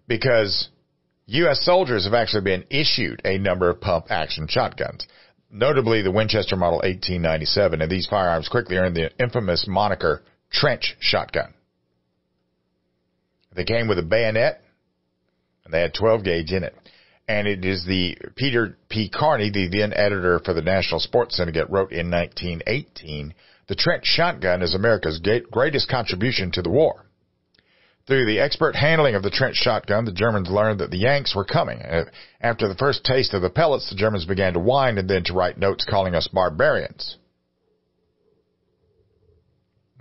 Because 0.08 0.70
U.S. 1.26 1.60
soldiers 1.64 2.04
have 2.04 2.14
actually 2.14 2.42
been 2.42 2.64
issued 2.70 3.20
a 3.24 3.38
number 3.38 3.68
of 3.68 3.80
pump 3.80 4.06
action 4.10 4.46
shotguns, 4.48 5.06
notably 5.50 6.02
the 6.02 6.10
Winchester 6.10 6.56
Model 6.56 6.78
1897, 6.78 7.82
and 7.82 7.90
these 7.90 8.06
firearms 8.06 8.48
quickly 8.48 8.76
earned 8.76 8.96
the 8.96 9.10
infamous 9.22 9.66
moniker 9.68 10.22
trench 10.50 10.96
shotgun. 10.98 11.54
They 13.54 13.64
came 13.64 13.86
with 13.86 13.98
a 13.98 14.02
bayonet 14.02 14.61
they 15.70 15.80
had 15.80 15.94
12 15.94 16.24
gauge 16.24 16.52
in 16.52 16.64
it. 16.64 16.74
And 17.28 17.46
it 17.46 17.64
is 17.64 17.84
the 17.84 18.16
Peter 18.36 18.76
P. 18.88 19.08
Carney, 19.08 19.50
the 19.50 19.68
then 19.68 19.92
editor 19.92 20.40
for 20.44 20.54
the 20.54 20.62
National 20.62 21.00
Sports 21.00 21.36
Syndicate, 21.36 21.70
wrote 21.70 21.92
in 21.92 22.10
1918, 22.10 23.34
the 23.68 23.74
trench 23.76 24.04
shotgun 24.04 24.62
is 24.62 24.74
America's 24.74 25.20
greatest 25.50 25.88
contribution 25.88 26.50
to 26.52 26.62
the 26.62 26.70
war. 26.70 27.06
Through 28.06 28.26
the 28.26 28.40
expert 28.40 28.74
handling 28.74 29.14
of 29.14 29.22
the 29.22 29.30
trench 29.30 29.56
shotgun, 29.56 30.04
the 30.04 30.12
Germans 30.12 30.50
learned 30.50 30.80
that 30.80 30.90
the 30.90 30.98
Yanks 30.98 31.36
were 31.36 31.44
coming. 31.44 31.80
Uh, 31.80 32.04
after 32.40 32.66
the 32.66 32.74
first 32.74 33.04
taste 33.04 33.32
of 33.32 33.42
the 33.42 33.50
pellets, 33.50 33.88
the 33.88 33.96
Germans 33.96 34.24
began 34.24 34.54
to 34.54 34.58
whine 34.58 34.98
and 34.98 35.08
then 35.08 35.22
to 35.24 35.32
write 35.32 35.56
notes 35.56 35.86
calling 35.88 36.14
us 36.14 36.26
barbarians. 36.26 37.16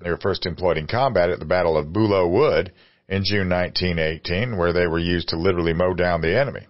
They 0.02 0.10
were 0.10 0.17
first 0.17 0.47
employed 0.47 0.78
in 0.78 0.88
combat 0.88 1.30
at 1.30 1.38
the 1.38 1.45
Battle 1.45 1.78
of 1.78 1.93
Belleau 1.93 2.28
Wood 2.28 2.71
in 3.12 3.26
June 3.26 3.50
1918, 3.50 4.58
where 4.58 4.71
they 4.71 4.88
were 4.88 4.97
used 4.97 5.28
to 5.30 5.36
literally 5.36 5.74
mow 5.74 5.93
down 5.93 6.21
the 6.21 6.39
enemy. 6.39 6.65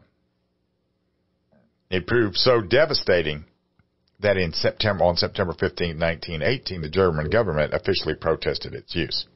It 1.91 2.07
proved 2.07 2.35
so 2.35 2.61
devastating 2.61 3.45
that 4.21 4.37
in 4.37 4.51
September, 4.51 5.03
on 5.03 5.17
September 5.17 5.53
15, 5.53 5.99
1918, 5.99 6.81
the 6.81 6.89
German 6.89 7.29
government 7.29 7.75
officially 7.75 8.15
protested 8.15 8.73
its 8.73 8.95
use. 8.95 9.27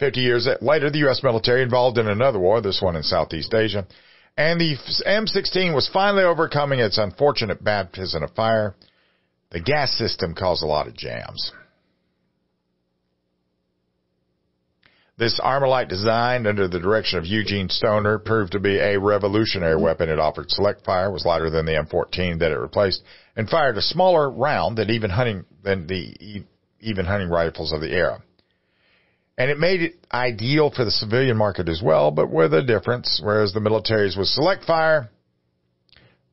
Fifty 0.00 0.20
years 0.20 0.48
later, 0.60 0.90
the 0.90 0.98
U.S. 0.98 1.22
military 1.22 1.62
involved 1.62 1.98
in 1.98 2.08
another 2.08 2.40
war, 2.40 2.60
this 2.60 2.82
one 2.82 2.96
in 2.96 3.04
Southeast 3.04 3.54
Asia, 3.54 3.86
and 4.36 4.60
the 4.60 4.76
M16 5.06 5.72
was 5.72 5.88
finally 5.92 6.24
overcoming 6.24 6.80
its 6.80 6.98
unfortunate 6.98 7.62
baptism 7.62 8.24
of 8.24 8.32
fire. 8.32 8.74
The 9.50 9.60
gas 9.60 9.92
system 9.92 10.34
caused 10.34 10.64
a 10.64 10.66
lot 10.66 10.88
of 10.88 10.96
jams. 10.96 11.52
This 15.16 15.38
Armalite 15.38 15.88
design 15.88 16.44
under 16.44 16.66
the 16.66 16.80
direction 16.80 17.20
of 17.20 17.26
Eugene 17.26 17.68
Stoner 17.68 18.18
proved 18.18 18.50
to 18.52 18.58
be 18.58 18.80
a 18.80 18.98
revolutionary 18.98 19.80
weapon. 19.80 20.08
It 20.08 20.18
offered 20.18 20.50
select 20.50 20.84
fire, 20.84 21.08
was 21.08 21.24
lighter 21.24 21.50
than 21.50 21.66
the 21.66 21.72
M14 21.72 22.40
that 22.40 22.50
it 22.50 22.58
replaced, 22.58 23.04
and 23.36 23.48
fired 23.48 23.78
a 23.78 23.82
smaller 23.82 24.28
round 24.28 24.76
than 24.76 24.90
even 24.90 25.10
hunting 25.10 25.44
than 25.62 25.86
the 25.86 26.44
even 26.80 27.04
hunting 27.04 27.30
rifles 27.30 27.72
of 27.72 27.80
the 27.80 27.92
era. 27.92 28.24
And 29.38 29.52
it 29.52 29.58
made 29.58 29.82
it 29.82 29.94
ideal 30.12 30.72
for 30.74 30.84
the 30.84 30.90
civilian 30.90 31.36
market 31.36 31.68
as 31.68 31.80
well, 31.80 32.10
but 32.10 32.28
with 32.28 32.52
a 32.52 32.62
difference. 32.62 33.20
Whereas 33.22 33.52
the 33.52 33.60
military's 33.60 34.16
was 34.16 34.34
select 34.34 34.64
fire, 34.64 35.10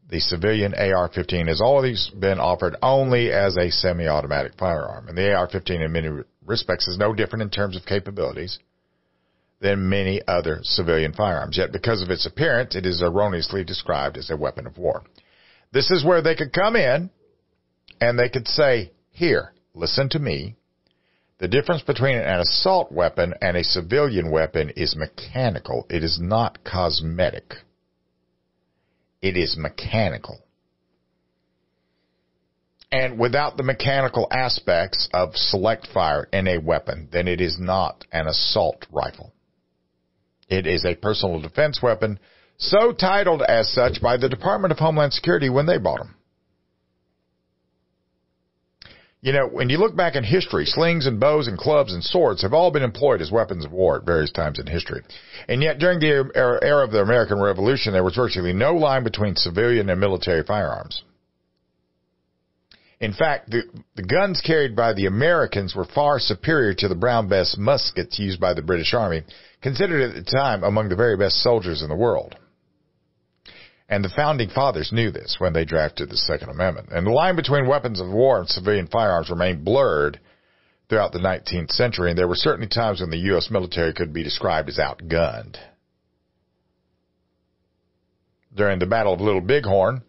the 0.10 0.20
civilian 0.20 0.74
AR-15 0.74 1.48
has 1.48 1.62
always 1.62 2.10
been 2.20 2.40
offered 2.40 2.76
only 2.82 3.32
as 3.32 3.58
a 3.58 3.70
semi-automatic 3.70 4.54
firearm. 4.58 5.08
And 5.08 5.18
the 5.18 5.34
AR-15 5.34 5.86
in 5.86 5.92
many 5.92 6.10
respects 6.46 6.88
is 6.88 6.98
no 6.98 7.14
different 7.14 7.44
in 7.44 7.50
terms 7.52 7.76
of 7.76 7.86
capabilities 7.86 8.58
than 9.62 9.90
many 9.90 10.22
other 10.28 10.60
civilian 10.64 11.14
firearms. 11.14 11.58
Yet 11.58 11.72
because 11.72 12.02
of 12.02 12.10
its 12.10 12.26
appearance, 12.26 12.76
it 12.76 12.86
is 12.86 13.02
erroneously 13.02 13.64
described 13.64 14.18
as 14.18 14.30
a 14.30 14.38
weapon 14.38 14.66
of 14.66 14.78
war. 14.78 15.04
This 15.72 15.92
is 15.92 16.04
where 16.04 16.22
they 16.22 16.36
could 16.36 16.52
come 16.52 16.76
in 16.76 17.12
and 18.02 18.18
they 18.18 18.28
could 18.28 18.48
say, 18.48 18.92
here, 19.12 19.54
listen 19.74 20.10
to 20.10 20.20
me. 20.20 20.56
The 21.38 21.48
difference 21.48 21.84
between 21.84 22.18
an 22.18 22.40
assault 22.40 22.92
weapon 22.92 23.34
and 23.42 23.56
a 23.56 23.64
civilian 23.64 24.32
weapon 24.32 24.72
is 24.76 24.96
mechanical. 24.96 25.86
It 25.90 26.04
is 26.04 26.20
not 26.20 26.64
cosmetic. 26.64 27.56
It 29.22 29.38
is 29.38 29.56
mechanical. 29.58 30.40
And 32.92 33.18
without 33.18 33.58
the 33.58 33.64
mechanical 33.64 34.28
aspects 34.32 35.08
of 35.14 35.36
select 35.36 35.88
fire 35.88 36.28
in 36.34 36.48
a 36.48 36.58
weapon, 36.58 37.08
then 37.12 37.28
it 37.28 37.40
is 37.40 37.58
not 37.60 38.06
an 38.12 38.28
assault 38.28 38.86
rifle. 38.92 39.34
It 40.52 40.68
is 40.68 40.84
a 40.84 40.96
personal 40.96 41.40
defense 41.40 41.82
weapon, 41.82 42.20
so 42.58 42.92
titled 42.92 43.42
as 43.42 43.72
such 43.72 44.02
by 44.02 44.18
the 44.18 44.28
Department 44.28 44.74
of 44.74 44.80
Homeland 44.80 45.14
Security 45.14 45.50
when 45.50 45.66
they 45.66 45.78
bought 45.78 46.00
them. 46.00 46.16
You 49.22 49.32
know, 49.32 49.48
when 49.48 49.70
you 49.70 49.78
look 49.78 49.96
back 49.96 50.16
in 50.16 50.26
history, 50.26 50.66
slings 50.66 51.06
and 51.06 51.20
bows 51.20 51.48
and 51.48 51.58
clubs 51.58 51.94
and 51.94 52.04
swords 52.04 52.42
have 52.42 52.54
all 52.54 52.70
been 52.70 52.84
employed 52.84 53.22
as 53.22 53.32
weapons 53.32 53.64
of 53.64 53.72
war 53.72 53.98
at 53.98 54.06
various 54.06 54.32
times 54.32 54.60
in 54.60 54.66
history. 54.68 55.04
And 55.48 55.64
yet, 55.64 55.80
during 55.80 56.00
the 56.00 56.12
er-, 56.36 56.60
era 56.62 56.84
of 56.84 56.92
the 56.92 57.02
American 57.02 57.40
Revolution, 57.40 57.94
there 57.94 58.04
was 58.04 58.16
virtually 58.16 58.52
no 58.52 58.74
line 58.74 59.06
between 59.06 59.36
civilian 59.38 59.90
and 59.90 60.02
military 60.02 60.44
firearms. 60.44 61.04
In 63.00 63.14
fact, 63.14 63.50
the, 63.50 63.64
the 63.96 64.04
guns 64.04 64.42
carried 64.42 64.76
by 64.76 64.94
the 64.94 65.06
Americans 65.06 65.76
were 65.76 65.86
far 65.86 66.20
superior 66.20 66.74
to 66.76 66.88
the 66.88 66.96
Brown 66.96 67.30
Bess 67.30 67.56
muskets 67.58 68.20
used 68.20 68.40
by 68.40 68.54
the 68.54 68.62
British 68.62 68.94
Army, 68.94 69.24
considered 69.62 70.02
at 70.02 70.16
the 70.16 70.32
time 70.32 70.64
among 70.64 70.90
the 70.90 70.96
very 70.96 71.18
best 71.18 71.42
soldiers 71.42 71.82
in 71.82 71.90
the 71.90 71.96
world. 71.96 72.36
And 73.88 74.06
the 74.06 74.10
founding 74.10 74.50
fathers 74.50 74.92
knew 74.94 75.12
this 75.12 75.36
when 75.38 75.52
they 75.54 75.66
drafted 75.66 76.10
the 76.10 76.18
Second 76.18 76.50
Amendment. 76.50 76.90
And 76.92 77.06
the 77.06 77.12
line 77.12 77.36
between 77.36 77.68
weapons 77.68 78.00
of 78.00 78.08
war 78.08 78.40
and 78.40 78.48
civilian 78.48 78.88
firearms 78.88 79.30
remained 79.30 79.66
blurred 79.66 80.20
throughout 80.88 81.12
the 81.12 81.20
19th 81.20 81.72
century, 81.72 82.10
and 82.10 82.18
there 82.18 82.28
were 82.28 82.36
certainly 82.36 82.68
times 82.68 83.02
when 83.02 83.10
the 83.10 83.18
U.S. 83.18 83.50
military 83.52 83.94
could 83.94 84.14
be 84.14 84.24
described 84.24 84.70
as 84.70 84.78
outgunned. 84.78 85.58
During 88.56 88.80
the 88.80 88.86
Battle 88.86 89.14
of 89.14 89.22
Little 89.22 89.42
Bighorn, 89.42 90.04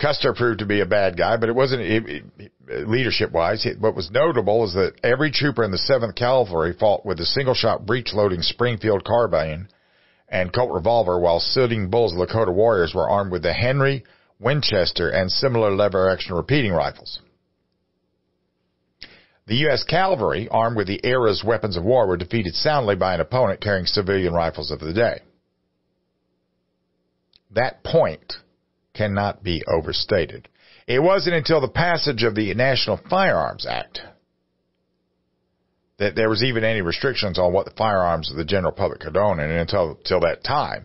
Custer 0.00 0.34
proved 0.34 0.58
to 0.58 0.66
be 0.66 0.80
a 0.80 0.86
bad 0.86 1.16
guy, 1.16 1.36
but 1.36 1.48
it 1.48 1.54
wasn't 1.54 2.32
leadership 2.68 3.30
wise. 3.30 3.66
What 3.78 3.94
was 3.94 4.10
notable 4.10 4.64
is 4.64 4.74
that 4.74 4.94
every 5.04 5.30
trooper 5.30 5.62
in 5.62 5.70
the 5.70 5.76
7th 5.76 6.16
Cavalry 6.16 6.72
fought 6.72 7.06
with 7.06 7.20
a 7.20 7.26
single 7.26 7.54
shot 7.54 7.86
breech 7.86 8.12
loading 8.12 8.42
Springfield 8.42 9.04
carbine 9.04 9.68
and 10.28 10.52
Colt 10.52 10.72
revolver, 10.72 11.20
while 11.20 11.38
Sitting 11.38 11.90
Bull's 11.90 12.14
Lakota 12.14 12.52
warriors 12.52 12.94
were 12.94 13.08
armed 13.08 13.30
with 13.30 13.42
the 13.42 13.52
Henry, 13.52 14.02
Winchester, 14.40 15.10
and 15.10 15.30
similar 15.30 15.70
lever 15.70 16.08
action 16.10 16.34
repeating 16.34 16.72
rifles. 16.72 17.20
The 19.46 19.56
U.S. 19.56 19.84
cavalry, 19.84 20.48
armed 20.50 20.76
with 20.76 20.86
the 20.86 21.04
era's 21.04 21.44
weapons 21.44 21.76
of 21.76 21.84
war, 21.84 22.06
were 22.06 22.16
defeated 22.16 22.54
soundly 22.54 22.96
by 22.96 23.14
an 23.14 23.20
opponent 23.20 23.60
carrying 23.60 23.86
civilian 23.86 24.32
rifles 24.32 24.70
of 24.70 24.80
the 24.80 24.92
day. 24.92 25.20
That 27.50 27.84
point 27.84 28.34
cannot 28.94 29.42
be 29.42 29.62
overstated. 29.66 30.48
It 30.86 31.02
wasn't 31.02 31.36
until 31.36 31.60
the 31.60 31.68
passage 31.68 32.22
of 32.22 32.34
the 32.34 32.52
National 32.54 33.00
Firearms 33.08 33.66
Act 33.66 34.00
that 35.98 36.16
there 36.16 36.28
was 36.28 36.42
even 36.42 36.64
any 36.64 36.80
restrictions 36.80 37.38
on 37.38 37.52
what 37.52 37.64
the 37.64 37.76
firearms 37.78 38.28
of 38.28 38.36
the 38.36 38.44
general 38.44 38.72
public 38.72 39.00
could 39.00 39.16
own, 39.16 39.38
and 39.38 39.52
until, 39.52 39.90
until 39.90 40.18
that 40.20 40.42
time, 40.42 40.84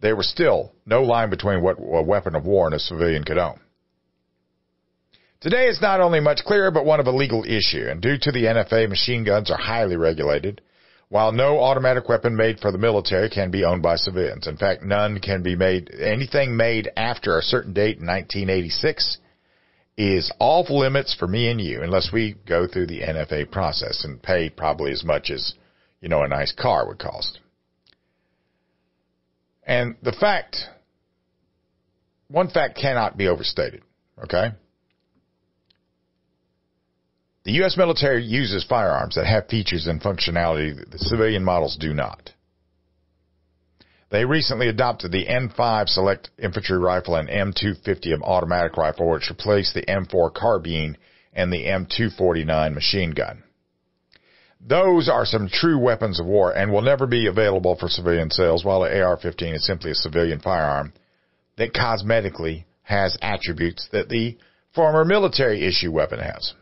there 0.00 0.14
was 0.14 0.28
still 0.28 0.72
no 0.84 1.02
line 1.02 1.30
between 1.30 1.62
what 1.62 1.78
a 1.78 2.02
weapon 2.02 2.34
of 2.34 2.44
war 2.44 2.66
and 2.66 2.74
a 2.74 2.78
civilian 2.78 3.24
could 3.24 3.38
own. 3.38 3.58
Today 5.40 5.68
it's 5.68 5.80
not 5.80 6.00
only 6.00 6.20
much 6.20 6.44
clearer, 6.44 6.70
but 6.70 6.84
one 6.84 7.00
of 7.00 7.06
a 7.06 7.12
legal 7.12 7.44
issue, 7.44 7.86
and 7.88 8.02
due 8.02 8.18
to 8.20 8.30
the 8.30 8.44
NFA, 8.44 8.88
machine 8.88 9.24
guns 9.24 9.50
are 9.50 9.56
highly 9.56 9.96
regulated, 9.96 10.60
while 11.08 11.32
no 11.32 11.60
automatic 11.60 12.08
weapon 12.08 12.36
made 12.36 12.60
for 12.60 12.70
the 12.70 12.78
military 12.78 13.30
can 13.30 13.50
be 13.50 13.64
owned 13.64 13.82
by 13.82 13.96
civilians. 13.96 14.46
In 14.46 14.56
fact, 14.56 14.82
none 14.82 15.20
can 15.20 15.42
be 15.42 15.56
made, 15.56 15.90
anything 15.98 16.56
made 16.56 16.90
after 16.96 17.38
a 17.38 17.42
certain 17.42 17.72
date 17.72 17.98
in 17.98 18.06
1986 18.06 19.18
is 19.96 20.30
off 20.38 20.70
limits 20.70 21.14
for 21.18 21.26
me 21.26 21.50
and 21.50 21.60
you 21.60 21.82
unless 21.82 22.10
we 22.12 22.36
go 22.46 22.66
through 22.66 22.86
the 22.86 23.00
NFA 23.00 23.50
process 23.50 24.04
and 24.04 24.22
pay 24.22 24.48
probably 24.50 24.92
as 24.92 25.02
much 25.02 25.30
as, 25.30 25.54
you 26.00 26.08
know, 26.08 26.22
a 26.22 26.28
nice 26.28 26.52
car 26.52 26.86
would 26.86 26.98
cost. 26.98 27.40
And 29.64 29.96
the 30.02 30.12
fact, 30.12 30.56
one 32.28 32.48
fact 32.48 32.78
cannot 32.78 33.16
be 33.16 33.28
overstated, 33.28 33.82
okay? 34.22 34.50
The 37.48 37.54
U.S. 37.54 37.78
military 37.78 38.22
uses 38.22 38.62
firearms 38.62 39.14
that 39.14 39.24
have 39.24 39.48
features 39.48 39.86
and 39.86 40.02
functionality 40.02 40.78
that 40.78 40.90
the 40.90 40.98
civilian 40.98 41.42
models 41.42 41.78
do 41.80 41.94
not. 41.94 42.30
They 44.10 44.26
recently 44.26 44.68
adopted 44.68 45.12
the 45.12 45.24
M5 45.24 45.88
Select 45.88 46.28
Infantry 46.38 46.76
Rifle 46.76 47.14
and 47.14 47.26
M250 47.26 48.20
automatic 48.20 48.76
rifle, 48.76 49.08
which 49.08 49.30
replaced 49.30 49.72
the 49.72 49.86
M4 49.86 50.34
carbine 50.34 50.98
and 51.32 51.50
the 51.50 51.64
M249 51.64 52.74
machine 52.74 53.12
gun. 53.12 53.42
Those 54.60 55.08
are 55.08 55.24
some 55.24 55.48
true 55.48 55.78
weapons 55.78 56.20
of 56.20 56.26
war 56.26 56.54
and 56.54 56.70
will 56.70 56.82
never 56.82 57.06
be 57.06 57.28
available 57.28 57.76
for 57.76 57.88
civilian 57.88 58.30
sales, 58.30 58.62
while 58.62 58.82
the 58.82 59.02
AR-15 59.02 59.54
is 59.54 59.64
simply 59.64 59.92
a 59.92 59.94
civilian 59.94 60.40
firearm 60.40 60.92
that 61.56 61.72
cosmetically 61.72 62.66
has 62.82 63.16
attributes 63.22 63.88
that 63.92 64.10
the 64.10 64.36
former 64.74 65.02
military 65.02 65.66
issue 65.66 65.90
weapon 65.90 66.20
has. 66.20 66.52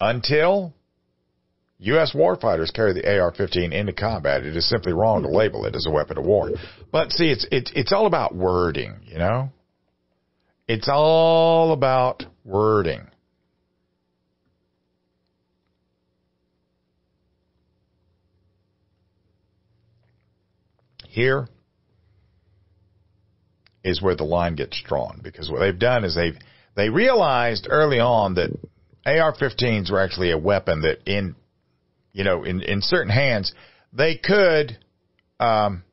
Until 0.00 0.74
U.S. 1.78 2.12
warfighters 2.14 2.72
carry 2.72 2.92
the 2.92 3.06
AR-15 3.06 3.72
into 3.72 3.92
combat, 3.92 4.44
it 4.44 4.56
is 4.56 4.68
simply 4.68 4.92
wrong 4.92 5.22
to 5.22 5.28
label 5.28 5.66
it 5.66 5.74
as 5.74 5.86
a 5.86 5.90
weapon 5.90 6.18
of 6.18 6.24
war. 6.24 6.50
But 6.90 7.12
see, 7.12 7.30
it's 7.30 7.46
it's 7.50 7.70
it's 7.74 7.92
all 7.92 8.06
about 8.06 8.34
wording, 8.34 8.94
you 9.04 9.18
know. 9.18 9.50
It's 10.68 10.88
all 10.90 11.72
about 11.72 12.24
wording. 12.44 13.06
Here 21.08 21.48
is 23.84 24.02
where 24.02 24.16
the 24.16 24.24
line 24.24 24.54
gets 24.54 24.82
drawn 24.82 25.20
because 25.22 25.50
what 25.50 25.60
they've 25.60 25.78
done 25.78 26.04
is 26.04 26.14
they've 26.14 26.36
they 26.74 26.90
realized 26.90 27.68
early 27.70 28.00
on 28.00 28.34
that 28.34 28.50
AR-15s 29.06 29.90
were 29.90 30.00
actually 30.00 30.32
a 30.32 30.38
weapon 30.38 30.82
that 30.82 30.98
in, 31.06 31.36
you 32.12 32.24
know, 32.24 32.44
in, 32.44 32.60
in 32.60 32.80
certain 32.82 33.12
hands, 33.12 33.52
they 33.92 34.16
could, 34.16 34.78
um, 35.38 35.84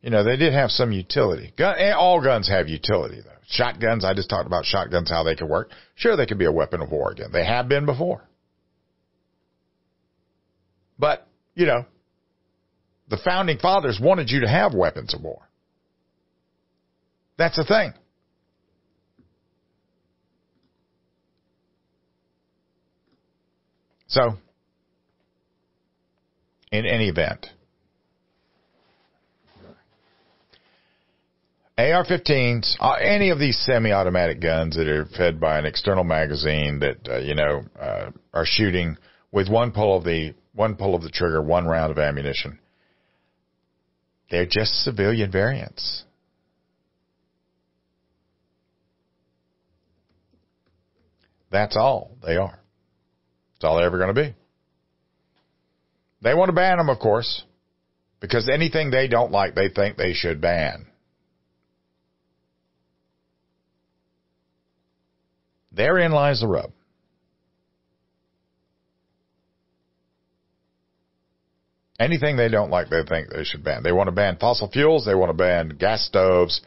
you 0.00 0.10
know, 0.10 0.24
they 0.24 0.36
did 0.36 0.54
have 0.54 0.70
some 0.70 0.90
utility. 0.90 1.52
Gun, 1.56 1.74
eh, 1.78 1.92
all 1.92 2.22
guns 2.22 2.48
have 2.48 2.68
utility 2.68 3.20
though. 3.22 3.30
Shotguns, 3.48 4.04
I 4.04 4.14
just 4.14 4.28
talked 4.28 4.46
about 4.46 4.64
shotguns, 4.64 5.10
how 5.10 5.22
they 5.22 5.34
could 5.34 5.48
work. 5.48 5.70
Sure, 5.94 6.16
they 6.16 6.26
could 6.26 6.38
be 6.38 6.44
a 6.44 6.52
weapon 6.52 6.80
of 6.80 6.90
war 6.90 7.12
again. 7.12 7.30
They 7.32 7.44
have 7.44 7.68
been 7.68 7.86
before. 7.86 8.28
But, 10.98 11.26
you 11.54 11.66
know, 11.66 11.86
the 13.08 13.18
founding 13.24 13.58
fathers 13.58 13.98
wanted 14.02 14.30
you 14.30 14.40
to 14.40 14.48
have 14.48 14.74
weapons 14.74 15.14
of 15.14 15.22
war. 15.22 15.48
That's 17.38 17.56
the 17.56 17.64
thing. 17.64 17.94
So, 24.08 24.34
in 26.72 26.86
any 26.86 27.08
event, 27.08 27.46
AR-15s, 31.76 32.76
uh, 32.80 32.92
any 32.94 33.28
of 33.30 33.38
these 33.38 33.56
semi-automatic 33.58 34.40
guns 34.40 34.76
that 34.76 34.88
are 34.88 35.04
fed 35.04 35.38
by 35.38 35.58
an 35.58 35.66
external 35.66 36.04
magazine 36.04 36.80
that 36.80 37.08
uh, 37.08 37.18
you 37.18 37.34
know 37.34 37.62
uh, 37.78 38.10
are 38.32 38.46
shooting 38.46 38.96
with 39.30 39.48
one 39.48 39.70
pull 39.70 39.96
of 39.96 40.04
the 40.04 40.34
one 40.54 40.74
pull 40.74 40.94
of 40.94 41.02
the 41.02 41.10
trigger, 41.10 41.42
one 41.42 41.66
round 41.66 41.92
of 41.92 41.98
ammunition. 41.98 42.58
They're 44.30 44.46
just 44.46 44.72
civilian 44.82 45.30
variants. 45.30 46.04
That's 51.50 51.76
all 51.76 52.16
they 52.26 52.36
are. 52.36 52.58
That's 53.58 53.68
all 53.68 53.76
they're 53.76 53.86
ever 53.86 53.98
going 53.98 54.14
to 54.14 54.22
be. 54.22 54.34
They 56.22 56.34
want 56.34 56.48
to 56.48 56.52
ban 56.52 56.78
them, 56.78 56.88
of 56.88 57.00
course, 57.00 57.42
because 58.20 58.48
anything 58.48 58.90
they 58.90 59.08
don't 59.08 59.32
like, 59.32 59.56
they 59.56 59.68
think 59.68 59.96
they 59.96 60.12
should 60.12 60.40
ban. 60.40 60.86
Therein 65.72 66.12
lies 66.12 66.40
the 66.40 66.46
rub. 66.46 66.70
Anything 71.98 72.36
they 72.36 72.48
don't 72.48 72.70
like, 72.70 72.90
they 72.90 73.02
think 73.02 73.30
they 73.30 73.42
should 73.42 73.64
ban. 73.64 73.82
They 73.82 73.90
want 73.90 74.06
to 74.06 74.12
ban 74.12 74.36
fossil 74.36 74.70
fuels. 74.70 75.04
They 75.04 75.16
want 75.16 75.30
to 75.30 75.34
ban 75.34 75.70
gas 75.70 76.04
stoves. 76.06 76.60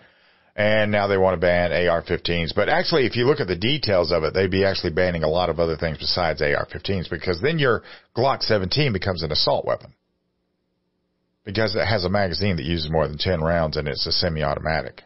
And 0.55 0.91
now 0.91 1.07
they 1.07 1.17
want 1.17 1.33
to 1.35 1.39
ban 1.39 1.71
AR-15s. 1.71 2.53
But 2.53 2.67
actually, 2.67 3.05
if 3.05 3.15
you 3.15 3.25
look 3.25 3.39
at 3.39 3.47
the 3.47 3.55
details 3.55 4.11
of 4.11 4.23
it, 4.23 4.33
they'd 4.33 4.51
be 4.51 4.65
actually 4.65 4.91
banning 4.91 5.23
a 5.23 5.29
lot 5.29 5.49
of 5.49 5.59
other 5.59 5.77
things 5.77 5.97
besides 5.97 6.41
AR-15s 6.41 7.09
because 7.09 7.39
then 7.41 7.57
your 7.57 7.83
Glock 8.15 8.41
17 8.41 8.91
becomes 8.91 9.23
an 9.23 9.31
assault 9.31 9.65
weapon. 9.65 9.93
Because 11.45 11.75
it 11.75 11.85
has 11.85 12.03
a 12.03 12.09
magazine 12.09 12.57
that 12.57 12.65
uses 12.65 12.91
more 12.91 13.07
than 13.07 13.17
10 13.17 13.41
rounds 13.41 13.77
and 13.77 13.87
it's 13.87 14.05
a 14.05 14.11
semi-automatic. 14.11 15.01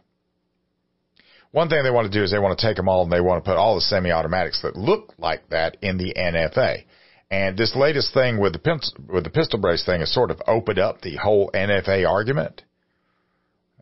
One 1.51 1.69
thing 1.69 1.83
they 1.83 1.91
want 1.91 2.11
to 2.11 2.17
do 2.19 2.23
is 2.23 2.31
they 2.31 2.39
want 2.39 2.59
to 2.59 2.67
take 2.67 2.75
them 2.75 2.89
all 2.89 3.03
and 3.03 3.11
they 3.11 3.21
want 3.21 3.41
to 3.43 3.49
put 3.49 3.57
all 3.57 3.75
the 3.75 3.81
semi-automatics 3.81 4.61
that 4.63 4.75
look 4.75 5.13
like 5.17 5.49
that 5.51 5.77
in 5.81 5.97
the 5.97 6.13
NFA. 6.13 6.83
And 7.31 7.57
this 7.57 7.75
latest 7.75 8.13
thing 8.13 8.39
with 8.39 8.53
the 8.53 8.59
pistol, 8.59 9.05
with 9.07 9.23
the 9.23 9.29
pistol 9.29 9.59
brace 9.59 9.85
thing 9.85 10.01
has 10.01 10.13
sort 10.13 10.31
of 10.31 10.41
opened 10.47 10.79
up 10.79 11.01
the 11.01 11.15
whole 11.15 11.49
NFA 11.53 12.07
argument. 12.07 12.63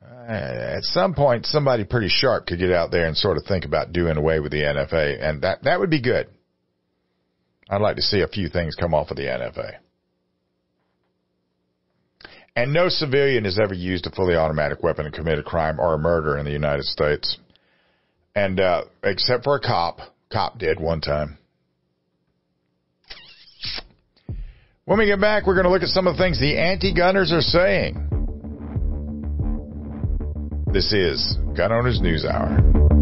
Uh, 0.03 0.77
at 0.77 0.83
some 0.83 1.13
point, 1.13 1.45
somebody 1.45 1.83
pretty 1.83 2.09
sharp 2.09 2.45
could 2.45 2.59
get 2.59 2.71
out 2.71 2.91
there 2.91 3.05
and 3.05 3.15
sort 3.15 3.37
of 3.37 3.43
think 3.45 3.65
about 3.65 3.93
doing 3.93 4.17
away 4.17 4.39
with 4.39 4.51
the 4.51 4.61
NFA, 4.61 5.21
and 5.21 5.41
that 5.43 5.63
that 5.63 5.79
would 5.79 5.89
be 5.89 6.01
good. 6.01 6.27
I'd 7.69 7.81
like 7.81 7.95
to 7.95 8.01
see 8.01 8.21
a 8.21 8.27
few 8.27 8.49
things 8.49 8.75
come 8.75 8.93
off 8.93 9.11
of 9.11 9.17
the 9.17 9.23
NFA. 9.23 9.75
And 12.55 12.71
no 12.71 12.87
civilian 12.87 13.45
has 13.45 13.59
ever 13.59 13.73
used 13.73 14.05
a 14.05 14.11
fully 14.11 14.35
automatic 14.35 14.83
weapon 14.83 15.05
to 15.05 15.11
commit 15.11 15.39
a 15.39 15.43
crime 15.43 15.79
or 15.79 15.95
a 15.95 15.97
murder 15.97 16.37
in 16.37 16.45
the 16.45 16.51
United 16.51 16.85
States. 16.85 17.37
And 18.35 18.59
uh, 18.59 18.83
except 19.03 19.43
for 19.43 19.55
a 19.55 19.59
cop, 19.59 19.99
cop 20.31 20.59
did 20.59 20.79
one 20.79 21.01
time. 21.01 21.37
When 24.85 24.99
we 24.99 25.05
get 25.05 25.21
back, 25.21 25.47
we're 25.47 25.55
going 25.55 25.65
to 25.65 25.71
look 25.71 25.81
at 25.81 25.89
some 25.89 26.07
of 26.07 26.17
the 26.17 26.23
things 26.23 26.39
the 26.39 26.57
anti-gunners 26.57 27.31
are 27.31 27.41
saying. 27.41 28.22
This 30.73 30.91
is 30.91 31.37
Gun 31.55 31.71
Owners 31.71 32.01
News 32.01 32.25
Hour. 32.25 32.92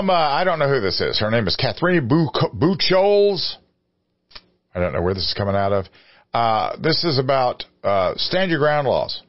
From, 0.00 0.08
uh, 0.08 0.14
I 0.14 0.44
don't 0.44 0.58
know 0.58 0.68
who 0.68 0.80
this 0.80 1.00
is. 1.02 1.20
Her 1.20 1.30
name 1.30 1.46
is 1.46 1.56
Catherine 1.56 2.08
Buchholz. 2.08 3.56
I 4.74 4.80
don't 4.80 4.94
know 4.94 5.02
where 5.02 5.12
this 5.12 5.24
is 5.24 5.34
coming 5.36 5.54
out 5.54 5.72
of. 5.72 5.86
Uh, 6.32 6.76
this 6.80 7.04
is 7.04 7.18
about 7.18 7.64
uh, 7.84 8.14
stand 8.16 8.50
your 8.50 8.60
ground 8.60 8.88
laws. 8.88 9.22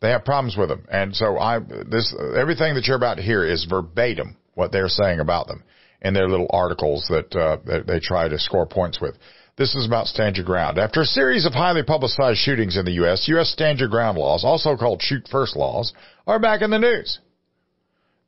They 0.00 0.08
have 0.08 0.24
problems 0.24 0.56
with 0.56 0.70
them, 0.70 0.86
and 0.90 1.14
so 1.14 1.38
I 1.38 1.58
this 1.58 2.14
everything 2.34 2.74
that 2.76 2.86
you're 2.86 2.96
about 2.96 3.18
to 3.18 3.22
hear 3.22 3.44
is 3.44 3.66
verbatim 3.68 4.36
what 4.54 4.72
they're 4.72 4.88
saying 4.88 5.20
about 5.20 5.48
them 5.48 5.62
in 6.00 6.14
their 6.14 6.28
little 6.28 6.48
articles 6.50 7.06
that, 7.10 7.36
uh, 7.36 7.58
that 7.66 7.86
they 7.86 8.00
try 8.00 8.28
to 8.28 8.38
score 8.38 8.66
points 8.66 9.00
with. 9.00 9.16
This 9.56 9.74
is 9.74 9.86
about 9.86 10.06
stand 10.06 10.36
your 10.36 10.46
ground. 10.46 10.78
After 10.78 11.02
a 11.02 11.04
series 11.04 11.44
of 11.44 11.52
highly 11.52 11.82
publicized 11.82 12.38
shootings 12.38 12.76
in 12.76 12.84
the 12.84 12.92
U.S., 12.92 13.28
U.S. 13.28 13.50
stand 13.50 13.80
your 13.80 13.88
ground 13.88 14.18
laws, 14.18 14.44
also 14.44 14.76
called 14.76 15.02
shoot 15.02 15.28
first 15.30 15.56
laws, 15.56 15.92
are 16.26 16.40
back 16.40 16.62
in 16.62 16.70
the 16.70 16.78
news. 16.78 17.18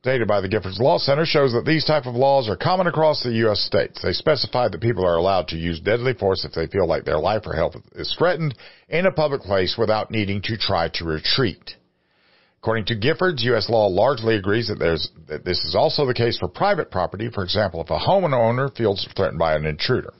Data 0.05 0.23
by 0.27 0.39
the 0.39 0.47
Giffords 0.47 0.79
Law 0.79 0.99
Center 0.99 1.25
shows 1.25 1.51
that 1.53 1.65
these 1.65 1.83
type 1.83 2.05
of 2.05 2.13
laws 2.13 2.47
are 2.47 2.55
common 2.55 2.85
across 2.85 3.23
the 3.23 3.31
U.S. 3.31 3.59
states. 3.61 4.03
They 4.03 4.11
specify 4.11 4.67
that 4.69 4.79
people 4.79 5.03
are 5.03 5.17
allowed 5.17 5.47
to 5.47 5.57
use 5.57 5.79
deadly 5.79 6.13
force 6.13 6.45
if 6.45 6.51
they 6.51 6.67
feel 6.67 6.87
like 6.87 7.05
their 7.05 7.17
life 7.17 7.41
or 7.47 7.55
health 7.55 7.75
is 7.95 8.13
threatened 8.15 8.55
in 8.87 9.07
a 9.07 9.11
public 9.11 9.41
place 9.41 9.75
without 9.79 10.11
needing 10.11 10.43
to 10.43 10.57
try 10.57 10.89
to 10.93 11.05
retreat. 11.05 11.71
According 12.59 12.85
to 12.85 12.95
Giffords, 12.95 13.41
U.S. 13.41 13.67
law 13.67 13.87
largely 13.87 14.35
agrees 14.35 14.67
that, 14.67 14.77
there's, 14.77 15.09
that 15.27 15.43
this 15.43 15.59
is 15.65 15.73
also 15.73 16.05
the 16.05 16.13
case 16.13 16.37
for 16.37 16.49
private 16.49 16.91
property. 16.91 17.31
For 17.33 17.43
example, 17.43 17.81
if 17.81 17.89
a 17.89 17.97
homeowner 17.97 18.75
feels 18.77 19.07
threatened 19.15 19.39
by 19.39 19.55
an 19.55 19.65
intruder. 19.65 20.13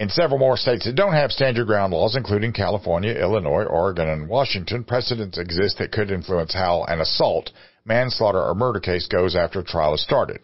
In 0.00 0.08
several 0.08 0.40
more 0.40 0.56
states 0.56 0.86
that 0.86 0.96
don't 0.96 1.12
have 1.12 1.30
stand 1.30 1.56
your 1.56 1.66
ground 1.66 1.92
laws, 1.92 2.16
including 2.16 2.52
California, 2.52 3.12
Illinois, 3.12 3.62
Oregon, 3.62 4.08
and 4.08 4.28
Washington, 4.28 4.82
precedents 4.82 5.38
exist 5.38 5.78
that 5.78 5.92
could 5.92 6.10
influence 6.10 6.52
how 6.52 6.82
an 6.84 7.00
assault, 7.00 7.50
manslaughter, 7.84 8.42
or 8.42 8.56
murder 8.56 8.80
case 8.80 9.06
goes 9.06 9.36
after 9.36 9.60
a 9.60 9.64
trial 9.64 9.94
is 9.94 10.02
started. 10.02 10.40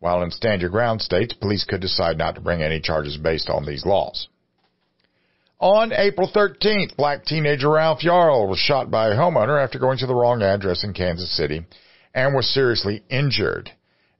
While 0.00 0.22
in 0.22 0.30
stand 0.30 0.62
your 0.62 0.70
ground 0.70 1.02
states, 1.02 1.34
police 1.34 1.64
could 1.64 1.82
decide 1.82 2.16
not 2.16 2.36
to 2.36 2.40
bring 2.40 2.62
any 2.62 2.80
charges 2.80 3.18
based 3.18 3.50
on 3.50 3.66
these 3.66 3.84
laws. 3.84 4.28
On 5.60 5.92
April 5.92 6.30
13th, 6.32 6.96
black 6.96 7.26
teenager 7.26 7.68
Ralph 7.68 8.00
Yarl 8.00 8.48
was 8.48 8.58
shot 8.58 8.90
by 8.90 9.08
a 9.08 9.16
homeowner 9.16 9.62
after 9.62 9.78
going 9.78 9.98
to 9.98 10.06
the 10.06 10.14
wrong 10.14 10.40
address 10.40 10.82
in 10.82 10.94
Kansas 10.94 11.36
City 11.36 11.66
and 12.14 12.34
was 12.34 12.46
seriously 12.54 13.02
injured. 13.10 13.70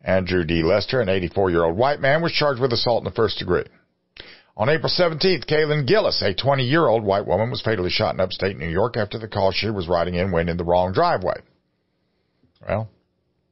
Andrew 0.03 0.45
D. 0.45 0.63
Lester, 0.63 1.01
an 1.01 1.09
84 1.09 1.51
year 1.51 1.65
old 1.65 1.77
white 1.77 2.01
man, 2.01 2.23
was 2.23 2.33
charged 2.33 2.61
with 2.61 2.73
assault 2.73 3.03
in 3.03 3.05
the 3.05 3.15
first 3.15 3.39
degree. 3.39 3.65
On 4.59 4.69
April 4.69 4.91
17th, 4.91 5.47
Kaylin 5.47 5.87
Gillis, 5.87 6.21
a 6.21 6.35
20-year-old 6.35 7.05
white 7.05 7.25
woman, 7.25 7.49
was 7.49 7.63
fatally 7.63 7.91
shot 7.91 8.15
in 8.15 8.21
upstate 8.21 8.57
New 8.57 8.69
York 8.69 8.97
after 8.97 9.17
the 9.17 9.29
car 9.29 9.53
she 9.55 9.71
was 9.71 9.87
riding 9.87 10.17
in 10.17 10.33
went 10.33 10.51
in 10.51 10.57
the 10.57 10.65
wrong 10.65 10.93
driveway. 10.93 11.37
Well, 12.69 12.91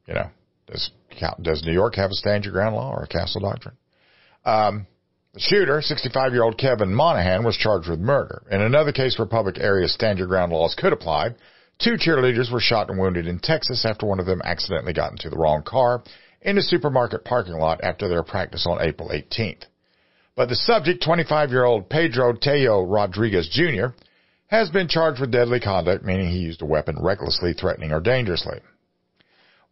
you 0.08 0.14
know, 0.14 0.30
does, 0.66 0.90
does 1.40 1.62
New 1.64 1.72
York 1.72 1.94
have 1.94 2.10
a 2.10 2.14
stand 2.14 2.44
your 2.44 2.52
ground 2.52 2.74
law 2.74 2.90
or 2.90 3.04
a 3.04 3.06
castle 3.06 3.40
doctrine? 3.40 3.76
Um, 4.44 4.88
the 5.32 5.38
shooter, 5.38 5.80
65-year-old 5.80 6.58
Kevin 6.58 6.92
Monahan, 6.92 7.44
was 7.44 7.56
charged 7.56 7.88
with 7.88 8.00
murder. 8.00 8.42
In 8.50 8.60
another 8.60 8.90
case 8.90 9.16
where 9.16 9.28
public 9.28 9.58
area 9.60 9.86
stand 9.86 10.18
your 10.18 10.26
ground 10.26 10.50
laws 10.50 10.74
could 10.76 10.92
apply, 10.92 11.36
two 11.78 11.96
cheerleaders 12.04 12.52
were 12.52 12.58
shot 12.58 12.90
and 12.90 12.98
wounded 12.98 13.28
in 13.28 13.38
Texas 13.38 13.86
after 13.88 14.06
one 14.06 14.18
of 14.18 14.26
them 14.26 14.42
accidentally 14.42 14.92
got 14.92 15.12
into 15.12 15.30
the 15.30 15.38
wrong 15.38 15.62
car 15.62 16.02
in 16.42 16.58
a 16.58 16.62
supermarket 16.62 17.24
parking 17.24 17.54
lot 17.54 17.80
after 17.84 18.08
their 18.08 18.24
practice 18.24 18.66
on 18.68 18.82
April 18.82 19.10
18th. 19.10 19.66
But 20.37 20.51
the 20.51 20.55
subject, 20.55 21.03
25 21.03 21.51
year 21.51 21.64
old 21.64 21.88
Pedro 21.88 22.35
Tello 22.35 22.83
Rodriguez 22.83 23.49
Jr., 23.49 23.96
has 24.49 24.68
been 24.68 24.87
charged 24.87 25.20
with 25.20 25.33
deadly 25.33 25.59
conduct, 25.59 26.05
meaning 26.05 26.29
he 26.29 26.38
used 26.38 26.62
a 26.62 26.66
weapon 26.66 26.96
recklessly, 27.01 27.55
threatening, 27.55 27.90
or 27.90 28.01
dangerously. 28.01 28.61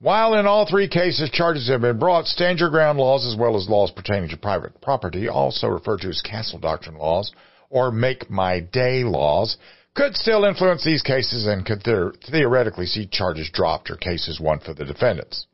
While 0.01 0.35
in 0.35 0.47
all 0.47 0.67
three 0.67 0.89
cases 0.89 1.31
charges 1.31 1.69
have 1.69 1.83
been 1.83 1.99
brought, 1.99 2.27
stand 2.27 2.59
your 2.59 2.71
ground 2.71 2.99
laws 2.99 3.25
as 3.27 3.39
well 3.39 3.57
as 3.57 3.69
laws 3.69 3.91
pertaining 3.91 4.31
to 4.31 4.37
private 4.37 4.81
property, 4.81 5.29
also 5.29 5.69
referred 5.69 6.01
to 6.01 6.09
as 6.09 6.21
castle 6.23 6.59
doctrine 6.59 6.97
laws 6.97 7.31
or 7.71 7.93
make 7.93 8.29
my 8.29 8.61
day 8.61 9.05
laws, 9.05 9.57
could 9.95 10.17
still 10.17 10.45
influence 10.45 10.83
these 10.83 11.03
cases 11.03 11.47
and 11.47 11.65
could 11.65 11.83
theoretically 11.83 12.87
see 12.87 13.07
charges 13.07 13.49
dropped 13.51 13.91
or 13.91 13.97
cases 13.97 14.41
won 14.41 14.59
for 14.59 14.75
the 14.75 14.85
defendants. 14.85 15.47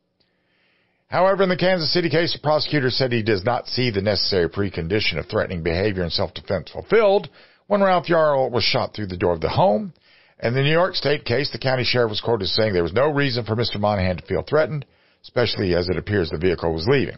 However, 1.11 1.43
in 1.43 1.49
the 1.49 1.57
Kansas 1.57 1.91
City 1.91 2.09
case, 2.09 2.31
the 2.31 2.39
prosecutor 2.39 2.89
said 2.89 3.11
he 3.11 3.21
does 3.21 3.43
not 3.43 3.67
see 3.67 3.91
the 3.91 4.01
necessary 4.01 4.47
precondition 4.47 5.19
of 5.19 5.25
threatening 5.25 5.61
behavior 5.61 6.03
and 6.03 6.11
self-defense 6.11 6.71
fulfilled 6.71 7.27
when 7.67 7.81
Ralph 7.81 8.07
Yarl 8.07 8.49
was 8.49 8.63
shot 8.63 8.93
through 8.93 9.07
the 9.07 9.17
door 9.17 9.33
of 9.33 9.41
the 9.41 9.49
home. 9.49 9.93
In 10.41 10.53
the 10.53 10.61
New 10.61 10.71
York 10.71 10.95
State 10.95 11.25
case, 11.25 11.51
the 11.51 11.57
county 11.57 11.83
sheriff 11.83 12.11
was 12.11 12.21
quoted 12.21 12.45
as 12.45 12.53
saying 12.55 12.71
there 12.71 12.81
was 12.81 12.93
no 12.93 13.11
reason 13.11 13.43
for 13.43 13.57
Mr. 13.57 13.77
Monahan 13.77 14.17
to 14.17 14.25
feel 14.25 14.41
threatened, 14.41 14.85
especially 15.23 15.75
as 15.75 15.89
it 15.89 15.97
appears 15.97 16.29
the 16.29 16.37
vehicle 16.37 16.71
was 16.71 16.87
leaving. 16.87 17.17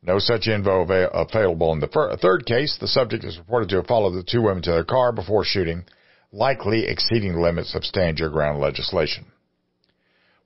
No 0.00 0.20
such 0.20 0.46
info 0.46 0.82
available 1.12 1.72
in 1.72 1.80
the 1.80 2.18
third 2.22 2.46
case. 2.46 2.76
The 2.80 2.86
subject 2.86 3.24
is 3.24 3.36
reported 3.36 3.68
to 3.70 3.76
have 3.76 3.88
followed 3.88 4.12
the 4.12 4.22
two 4.22 4.42
women 4.42 4.62
to 4.62 4.70
their 4.70 4.84
car 4.84 5.10
before 5.10 5.44
shooting, 5.44 5.86
likely 6.30 6.86
exceeding 6.86 7.32
the 7.32 7.40
limits 7.40 7.74
of 7.74 7.84
stand 7.84 8.20
your 8.20 8.30
ground 8.30 8.60
legislation. 8.60 9.26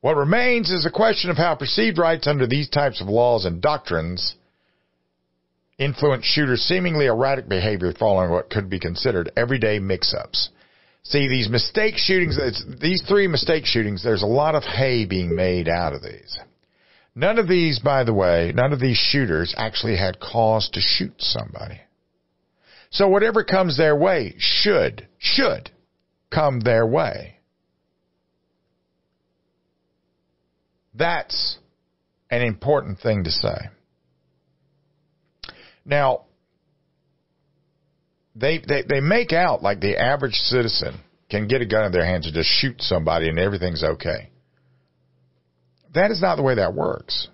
What 0.01 0.17
remains 0.17 0.71
is 0.71 0.87
a 0.87 0.91
question 0.91 1.31
of 1.31 1.37
how 1.37 1.57
perceived 1.57 1.99
rights 1.99 2.27
under 2.27 2.47
these 2.47 2.69
types 2.69 3.01
of 3.01 3.09
laws 3.09 3.45
and 3.45 3.61
doctrines 3.61 4.35
influence 5.77 6.25
shooters' 6.25 6.63
seemingly 6.63 7.07
erratic 7.07 7.49
behavior 7.49 7.93
following 7.93 8.31
what 8.31 8.51
could 8.51 8.69
be 8.69 8.79
considered 8.79 9.31
everyday 9.37 9.79
mix-ups. 9.79 10.51
See, 11.05 11.29
these 11.29 11.49
mistake 11.49 11.97
shootings, 11.97 12.39
these 12.81 13.03
three 13.09 13.27
mistake 13.27 13.65
shootings, 13.65 14.03
there's 14.03 14.23
a 14.23 14.27
lot 14.27 14.55
of 14.55 14.65
hay 14.65 15.05
being 15.05 15.35
made 15.35 15.69
out 15.69 15.95
of 15.95 16.03
these. 16.03 16.39
None 17.15 17.39
of 17.39 17.49
these, 17.49 17.79
by 17.81 18.05
the 18.05 18.15
way, 18.15 18.53
none 18.55 18.73
of 18.73 18.81
these 18.81 18.97
shooters 18.97 19.55
actually 19.57 19.97
had 19.97 20.21
cause 20.21 20.69
to 20.71 20.81
shoot 20.81 21.15
somebody. 21.19 21.81
So 22.91 23.09
whatever 23.09 23.43
comes 23.43 23.77
their 23.77 23.97
way 23.97 24.35
should, 24.39 25.09
should 25.19 25.71
come 26.31 26.61
their 26.61 26.87
way. 26.87 27.38
That's 30.95 31.59
an 32.31 32.43
important 32.43 33.01
thing 33.01 33.25
to 33.25 33.31
say. 33.31 33.69
Now, 35.85 36.27
they, 38.35 38.59
they, 38.67 38.83
they 38.89 39.01
make 39.01 39.33
out 39.33 39.63
like 39.63 39.81
the 39.81 39.97
average 39.99 40.35
citizen 40.35 41.01
can 41.31 41.49
get 41.49 41.61
a 41.61 41.67
gun 41.67 41.85
in 41.85 41.93
their 41.93 42.05
hands 42.05 42.27
and 42.27 42.35
just 42.35 42.49
shoot 42.49 42.81
somebody 42.81 43.29
and 43.29 43.39
everything's 43.39 43.83
okay. 43.83 44.31
That 45.95 46.11
is 46.11 46.21
not 46.21 46.37
the 46.37 46.43
way 46.43 46.57
that 46.57 46.75
works. 46.75 47.29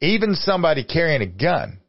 Even 0.00 0.34
somebody 0.34 0.84
carrying 0.84 1.22
a 1.22 1.26
gun 1.26 1.80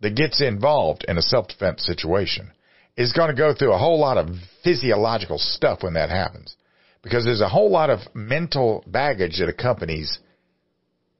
that 0.00 0.14
gets 0.14 0.40
involved 0.40 1.04
in 1.08 1.18
a 1.18 1.22
self-defense 1.22 1.84
situation 1.84 2.52
is 2.96 3.12
going 3.12 3.30
to 3.30 3.36
go 3.36 3.54
through 3.54 3.72
a 3.72 3.78
whole 3.78 3.98
lot 3.98 4.18
of 4.18 4.28
physiological 4.62 5.38
stuff 5.38 5.82
when 5.82 5.94
that 5.94 6.10
happens. 6.10 6.54
Because 7.02 7.24
there's 7.24 7.40
a 7.40 7.48
whole 7.48 7.70
lot 7.70 7.90
of 7.90 8.00
mental 8.14 8.84
baggage 8.86 9.38
that 9.38 9.48
accompanies 9.48 10.18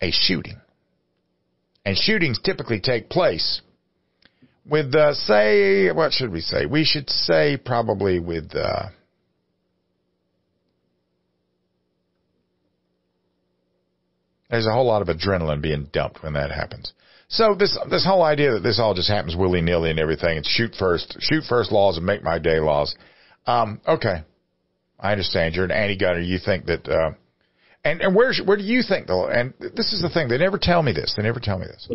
a 0.00 0.10
shooting. 0.10 0.60
And 1.84 1.96
shootings 1.96 2.38
typically 2.40 2.80
take 2.80 3.08
place 3.08 3.60
with, 4.64 4.94
uh, 4.94 5.14
say, 5.14 5.90
what 5.90 6.12
should 6.12 6.30
we 6.30 6.40
say? 6.40 6.66
We 6.66 6.84
should 6.84 7.10
say 7.10 7.56
probably 7.56 8.20
with, 8.20 8.54
uh, 8.54 8.90
there's 14.48 14.66
a 14.66 14.72
whole 14.72 14.86
lot 14.86 15.02
of 15.02 15.08
adrenaline 15.08 15.60
being 15.60 15.88
dumped 15.92 16.22
when 16.22 16.34
that 16.34 16.52
happens. 16.52 16.92
So 17.28 17.54
this 17.54 17.78
this 17.88 18.04
whole 18.04 18.22
idea 18.22 18.52
that 18.52 18.60
this 18.60 18.78
all 18.78 18.92
just 18.92 19.08
happens 19.08 19.34
willy 19.34 19.62
nilly 19.62 19.88
and 19.88 19.98
everything, 19.98 20.36
and 20.36 20.46
shoot 20.46 20.74
first, 20.78 21.16
shoot 21.20 21.44
first 21.48 21.72
laws 21.72 21.96
and 21.96 22.04
make 22.04 22.22
my 22.22 22.38
day 22.38 22.60
laws. 22.60 22.94
Um, 23.46 23.80
okay, 23.88 24.22
I 25.02 25.10
understand. 25.10 25.56
You're 25.56 25.64
an 25.64 25.72
anti-gunner. 25.72 26.20
You 26.20 26.38
think 26.38 26.66
that, 26.66 26.88
uh, 26.88 27.10
and 27.84 28.00
and 28.00 28.14
where 28.14 28.32
where 28.44 28.56
do 28.56 28.62
you 28.62 28.82
think 28.82 29.08
though? 29.08 29.26
And 29.28 29.52
this 29.58 29.92
is 29.92 30.00
the 30.00 30.08
thing. 30.08 30.28
They 30.28 30.38
never 30.38 30.58
tell 30.58 30.82
me 30.82 30.92
this. 30.92 31.14
They 31.16 31.24
never 31.24 31.40
tell 31.40 31.58
me 31.58 31.66
this. 31.66 31.88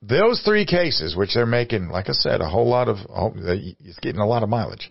Those 0.00 0.40
three 0.42 0.64
cases, 0.64 1.14
which 1.14 1.34
they're 1.34 1.44
making, 1.44 1.90
like 1.90 2.08
I 2.08 2.12
said, 2.12 2.40
a 2.40 2.48
whole 2.48 2.68
lot 2.68 2.88
of, 2.88 2.96
it's 3.44 3.98
getting 3.98 4.20
a 4.20 4.26
lot 4.26 4.42
of 4.42 4.48
mileage. 4.48 4.90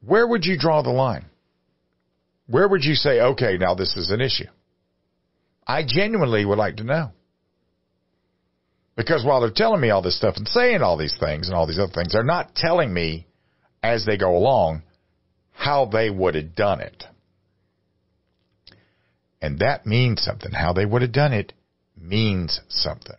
Where 0.00 0.26
would 0.26 0.46
you 0.46 0.56
draw 0.58 0.80
the 0.82 0.90
line? 0.90 1.26
Where 2.46 2.66
would 2.66 2.84
you 2.84 2.94
say, 2.94 3.20
okay, 3.20 3.58
now 3.58 3.74
this 3.74 3.96
is 3.96 4.10
an 4.10 4.22
issue? 4.22 4.46
I 5.66 5.82
genuinely 5.86 6.44
would 6.46 6.58
like 6.58 6.76
to 6.76 6.84
know. 6.84 7.10
Because 8.96 9.24
while 9.24 9.40
they're 9.40 9.50
telling 9.50 9.80
me 9.80 9.90
all 9.90 10.02
this 10.02 10.16
stuff 10.16 10.36
and 10.36 10.48
saying 10.48 10.80
all 10.80 10.96
these 10.96 11.16
things 11.18 11.48
and 11.48 11.56
all 11.56 11.66
these 11.66 11.78
other 11.78 11.92
things, 11.92 12.12
they're 12.12 12.24
not 12.24 12.54
telling 12.54 12.94
me 12.94 13.26
as 13.82 14.04
they 14.06 14.16
go 14.16 14.36
along 14.36 14.82
how 15.52 15.84
they 15.84 16.10
would 16.10 16.34
have 16.34 16.54
done 16.54 16.80
it. 16.80 17.04
And 19.40 19.58
that 19.58 19.86
means 19.86 20.22
something. 20.22 20.52
How 20.52 20.72
they 20.72 20.86
would 20.86 21.02
have 21.02 21.12
done 21.12 21.32
it 21.32 21.52
means 22.00 22.60
something. 22.68 23.16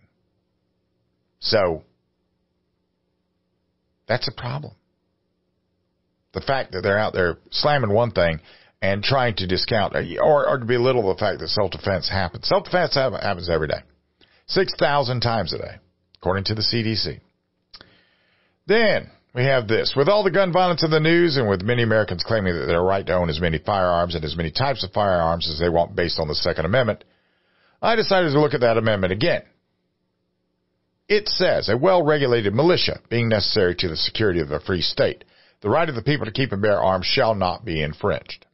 So, 1.40 1.84
that's 4.08 4.28
a 4.28 4.32
problem. 4.32 4.74
The 6.34 6.42
fact 6.42 6.72
that 6.72 6.82
they're 6.82 6.98
out 6.98 7.14
there 7.14 7.38
slamming 7.52 7.92
one 7.94 8.12
thing 8.12 8.40
and 8.82 9.04
trying 9.04 9.36
to 9.36 9.48
discount 9.48 9.96
or, 10.22 10.50
or 10.50 10.58
to 10.58 10.66
belittle 10.66 11.14
the 11.14 11.20
fact 11.20 11.40
that 11.40 11.50
self-defense 11.50 12.10
happens. 12.10 12.48
Self-defense 12.48 12.96
happens 12.96 13.50
every 13.50 13.68
day. 13.68 13.82
6,000 14.48 15.22
times 15.22 15.54
a 15.54 15.58
day, 15.58 15.76
according 16.18 16.46
to 16.46 16.56
the 16.56 16.62
CDC. 16.62 17.20
Then 18.66 19.10
we 19.34 19.44
have 19.46 19.68
this. 19.68 19.94
With 19.96 20.08
all 20.08 20.24
the 20.24 20.32
gun 20.32 20.54
violence 20.54 20.84
in 20.84 20.92
the 20.92 21.00
news 21.00 21.38
and 21.38 21.50
with 21.50 21.64
many 21.64 21.82
Americans 21.82 22.24
claiming 22.26 22.54
that 22.54 22.66
their 22.66 22.84
right 22.84 23.06
to 23.06 23.14
own 23.14 23.30
as 23.30 23.42
many 23.42 23.58
firearms 23.58 24.16
and 24.16 24.24
as 24.24 24.38
many 24.38 24.52
types 24.52 24.84
of 24.84 24.92
firearms 24.92 25.50
as 25.50 25.60
they 25.60 25.70
want 25.70 25.96
based 25.96 26.20
on 26.20 26.28
the 26.28 26.36
Second 26.36 26.66
Amendment, 26.66 27.04
I 27.82 27.96
decided 27.96 28.32
to 28.32 28.40
look 28.40 28.54
at 28.54 28.62
that 28.62 28.78
amendment 28.78 29.12
again. 29.12 29.42
It 31.10 31.28
says 31.28 31.68
a 31.68 31.78
well-regulated 31.78 32.54
militia 32.54 33.02
being 33.10 33.28
necessary 33.28 33.76
to 33.76 33.88
the 33.88 33.98
security 33.98 34.40
of 34.40 34.52
a 34.52 34.60
free 34.60 34.82
state. 34.82 35.24
The 35.62 35.70
right 35.70 35.90
of 35.90 35.96
the 35.96 36.02
people 36.04 36.26
to 36.26 36.32
keep 36.32 36.52
and 36.52 36.62
bear 36.62 36.80
arms 36.80 37.06
shall 37.06 37.36
not 37.36 37.66
be 37.66 37.82
infringed. 37.82 38.46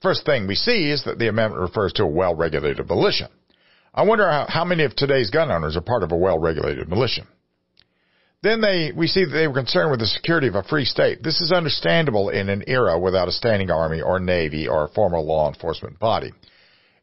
First 0.00 0.26
thing 0.26 0.46
we 0.46 0.56
see 0.56 0.90
is 0.90 1.04
that 1.04 1.18
the 1.18 1.28
amendment 1.28 1.62
refers 1.62 1.92
to 1.94 2.02
a 2.02 2.08
well-regulated 2.08 2.88
militia. 2.88 3.28
I 3.94 4.02
wonder 4.02 4.28
how, 4.28 4.46
how 4.48 4.64
many 4.64 4.84
of 4.84 4.96
today's 4.96 5.30
gun 5.30 5.50
owners 5.50 5.76
are 5.76 5.82
part 5.82 6.02
of 6.02 6.10
a 6.10 6.16
well-regulated 6.16 6.88
militia. 6.88 7.26
Then 8.42 8.60
they, 8.60 8.90
we 8.94 9.06
see 9.06 9.24
that 9.24 9.30
they 9.30 9.46
were 9.46 9.54
concerned 9.54 9.92
with 9.92 10.00
the 10.00 10.06
security 10.06 10.48
of 10.48 10.56
a 10.56 10.64
free 10.64 10.84
state. 10.84 11.22
This 11.22 11.40
is 11.40 11.52
understandable 11.52 12.28
in 12.28 12.48
an 12.48 12.64
era 12.66 12.98
without 12.98 13.28
a 13.28 13.32
standing 13.32 13.70
army 13.70 14.00
or 14.00 14.18
navy 14.18 14.66
or 14.66 14.84
a 14.84 14.88
formal 14.88 15.24
law 15.24 15.48
enforcement 15.48 16.00
body. 16.00 16.32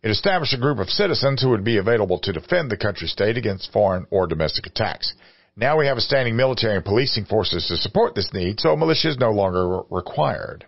It 0.03 0.11
established 0.11 0.53
a 0.53 0.59
group 0.59 0.79
of 0.79 0.89
citizens 0.89 1.41
who 1.41 1.49
would 1.49 1.63
be 1.63 1.77
available 1.77 2.19
to 2.19 2.33
defend 2.33 2.69
the 2.69 2.77
country 2.77 3.07
state 3.07 3.37
against 3.37 3.71
foreign 3.71 4.05
or 4.11 4.27
domestic 4.27 4.65
attacks. 4.65 5.13
Now 5.55 5.77
we 5.77 5.87
have 5.87 5.97
a 5.97 6.01
standing 6.01 6.35
military 6.35 6.75
and 6.75 6.85
policing 6.85 7.25
forces 7.25 7.67
to 7.67 7.77
support 7.77 8.15
this 8.15 8.33
need, 8.33 8.59
so 8.59 8.75
militia 8.75 9.09
is 9.09 9.17
no 9.17 9.31
longer 9.31 9.81
required. 9.89 10.65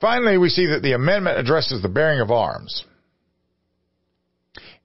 Finally, 0.00 0.38
we 0.38 0.48
see 0.48 0.66
that 0.66 0.82
the 0.82 0.92
amendment 0.92 1.38
addresses 1.38 1.82
the 1.82 1.88
bearing 1.88 2.20
of 2.20 2.30
arms. 2.30 2.84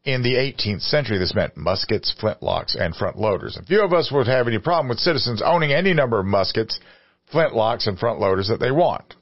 In 0.05 0.21
the 0.21 0.35
18th 0.35 0.83
century, 0.83 1.17
this 1.17 1.33
meant 1.33 1.57
muskets, 1.57 2.13
flintlocks, 2.21 2.75
and 2.79 2.95
front 2.95 3.17
loaders. 3.17 3.57
And 3.57 3.65
few 3.65 3.83
of 3.83 3.91
us 3.91 4.11
would 4.11 4.27
have 4.27 4.47
any 4.47 4.59
problem 4.59 4.87
with 4.87 4.99
citizens 4.99 5.41
owning 5.43 5.73
any 5.73 5.95
number 5.95 6.19
of 6.19 6.27
muskets, 6.27 6.79
flintlocks, 7.33 7.87
and 7.87 7.97
front 7.97 8.19
loaders 8.19 8.47
that 8.49 8.59
they 8.59 8.69
want. 8.69 9.15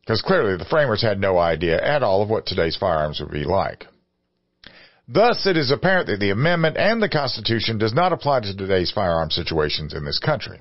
Because 0.00 0.22
clearly 0.22 0.56
the 0.56 0.64
framers 0.64 1.02
had 1.02 1.20
no 1.20 1.38
idea 1.38 1.78
at 1.84 2.02
all 2.02 2.22
of 2.22 2.30
what 2.30 2.46
today's 2.46 2.76
firearms 2.76 3.20
would 3.20 3.30
be 3.30 3.44
like. 3.44 3.86
Thus, 5.06 5.46
it 5.46 5.58
is 5.58 5.70
apparent 5.70 6.06
that 6.06 6.18
the 6.18 6.30
amendment 6.30 6.78
and 6.78 7.02
the 7.02 7.08
Constitution 7.08 7.76
does 7.76 7.92
not 7.92 8.12
apply 8.12 8.40
to 8.40 8.56
today's 8.56 8.90
firearm 8.90 9.30
situations 9.30 9.92
in 9.92 10.04
this 10.06 10.18
country. 10.18 10.60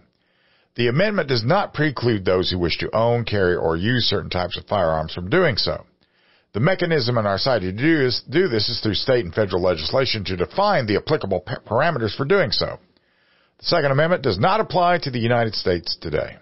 The 0.75 0.87
amendment 0.87 1.29
does 1.29 1.45
not 1.45 1.73
preclude 1.73 2.25
those 2.25 2.51
who 2.51 2.59
wish 2.59 2.77
to 2.79 2.93
own, 2.93 3.23
carry, 3.23 3.55
or 3.55 3.77
use 3.77 4.03
certain 4.05 4.29
types 4.29 4.57
of 4.57 4.65
firearms 4.65 5.13
from 5.13 5.29
doing 5.29 5.55
so. 5.55 5.85
The 6.53 6.59
mechanism 6.59 7.17
in 7.17 7.27
our 7.27 7.37
society 7.37 7.71
to 7.71 7.77
do, 7.77 8.05
is, 8.05 8.23
do 8.27 8.47
this 8.47 8.69
is 8.69 8.79
through 8.81 8.95
state 8.95 9.23
and 9.23 9.33
federal 9.33 9.61
legislation 9.61 10.23
to 10.25 10.35
define 10.35 10.87
the 10.87 10.97
applicable 10.97 11.43
parameters 11.65 12.15
for 12.15 12.25
doing 12.25 12.51
so. 12.51 12.79
The 13.59 13.65
Second 13.65 13.91
Amendment 13.91 14.23
does 14.23 14.39
not 14.39 14.59
apply 14.59 14.99
to 14.99 15.11
the 15.11 15.19
United 15.19 15.53
States 15.53 15.95
today. 16.01 16.37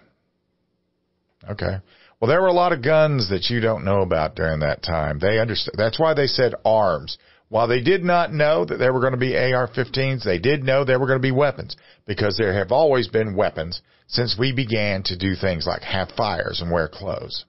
Okay. 1.50 1.78
Well, 2.20 2.28
there 2.28 2.40
were 2.40 2.48
a 2.48 2.52
lot 2.52 2.72
of 2.72 2.82
guns 2.82 3.28
that 3.30 3.50
you 3.50 3.60
don't 3.60 3.84
know 3.84 4.00
about 4.00 4.34
during 4.34 4.60
that 4.60 4.82
time. 4.82 5.18
They 5.18 5.38
understood. 5.38 5.74
That's 5.76 5.98
why 5.98 6.14
they 6.14 6.26
said 6.26 6.54
arms. 6.64 7.18
While 7.48 7.68
they 7.68 7.80
did 7.80 8.02
not 8.02 8.32
know 8.32 8.64
that 8.64 8.76
there 8.76 8.92
were 8.92 9.00
going 9.00 9.12
to 9.12 9.18
be 9.18 9.36
AR-15s, 9.36 10.22
they 10.22 10.38
did 10.38 10.64
know 10.64 10.84
there 10.84 10.98
were 10.98 11.06
going 11.06 11.20
to 11.20 11.22
be 11.22 11.32
weapons 11.32 11.76
because 12.06 12.36
there 12.36 12.52
have 12.54 12.72
always 12.72 13.08
been 13.08 13.36
weapons 13.36 13.80
since 14.06 14.36
we 14.38 14.52
began 14.52 15.02
to 15.04 15.16
do 15.16 15.34
things 15.34 15.66
like 15.66 15.82
have 15.82 16.10
fires 16.16 16.60
and 16.60 16.70
wear 16.70 16.88
clothes. 16.88 17.44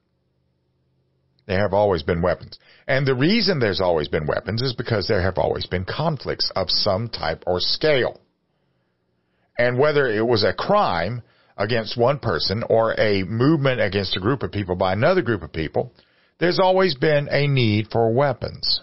There 1.49 1.61
have 1.61 1.73
always 1.73 2.03
been 2.03 2.21
weapons. 2.21 2.59
And 2.87 3.07
the 3.07 3.15
reason 3.15 3.57
there's 3.57 3.81
always 3.81 4.07
been 4.07 4.27
weapons 4.27 4.61
is 4.61 4.73
because 4.73 5.07
there 5.07 5.23
have 5.23 5.39
always 5.39 5.65
been 5.65 5.83
conflicts 5.83 6.51
of 6.55 6.69
some 6.69 7.09
type 7.09 7.43
or 7.47 7.59
scale. 7.59 8.21
And 9.57 9.79
whether 9.79 10.05
it 10.05 10.25
was 10.25 10.43
a 10.43 10.53
crime 10.53 11.23
against 11.57 11.97
one 11.97 12.19
person 12.19 12.63
or 12.69 12.93
a 12.99 13.23
movement 13.23 13.81
against 13.81 14.15
a 14.15 14.19
group 14.19 14.43
of 14.43 14.51
people 14.51 14.75
by 14.75 14.93
another 14.93 15.23
group 15.23 15.41
of 15.41 15.51
people, 15.51 15.91
there's 16.37 16.59
always 16.59 16.93
been 16.93 17.27
a 17.31 17.47
need 17.47 17.87
for 17.91 18.13
weapons. 18.13 18.81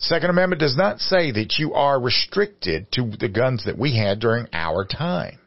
Second 0.00 0.30
Amendment 0.30 0.58
does 0.58 0.76
not 0.76 0.98
say 0.98 1.30
that 1.30 1.54
you 1.56 1.74
are 1.74 2.00
restricted 2.00 2.90
to 2.90 3.12
the 3.20 3.28
guns 3.28 3.64
that 3.66 3.78
we 3.78 3.96
had 3.96 4.18
during 4.18 4.48
our 4.52 4.84
time. 4.84 5.38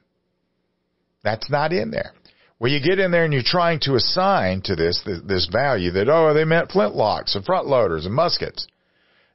That's 1.22 1.52
not 1.52 1.74
in 1.74 1.92
there. 1.92 2.14
Well, 2.60 2.72
you 2.72 2.82
get 2.82 3.00
in 3.00 3.12
there 3.12 3.24
and 3.24 3.34
you're 3.34 3.42
trying 3.44 3.80
to 3.82 3.96
assign 3.96 4.62
to 4.64 4.76
this, 4.76 5.02
this 5.06 5.48
value 5.52 5.92
that, 5.92 6.10
oh, 6.10 6.34
they 6.34 6.44
meant 6.44 6.70
flintlocks 6.70 7.36
and 7.36 7.46
front 7.46 7.68
loaders 7.68 8.06
and 8.06 8.14
muskets. 8.14 8.68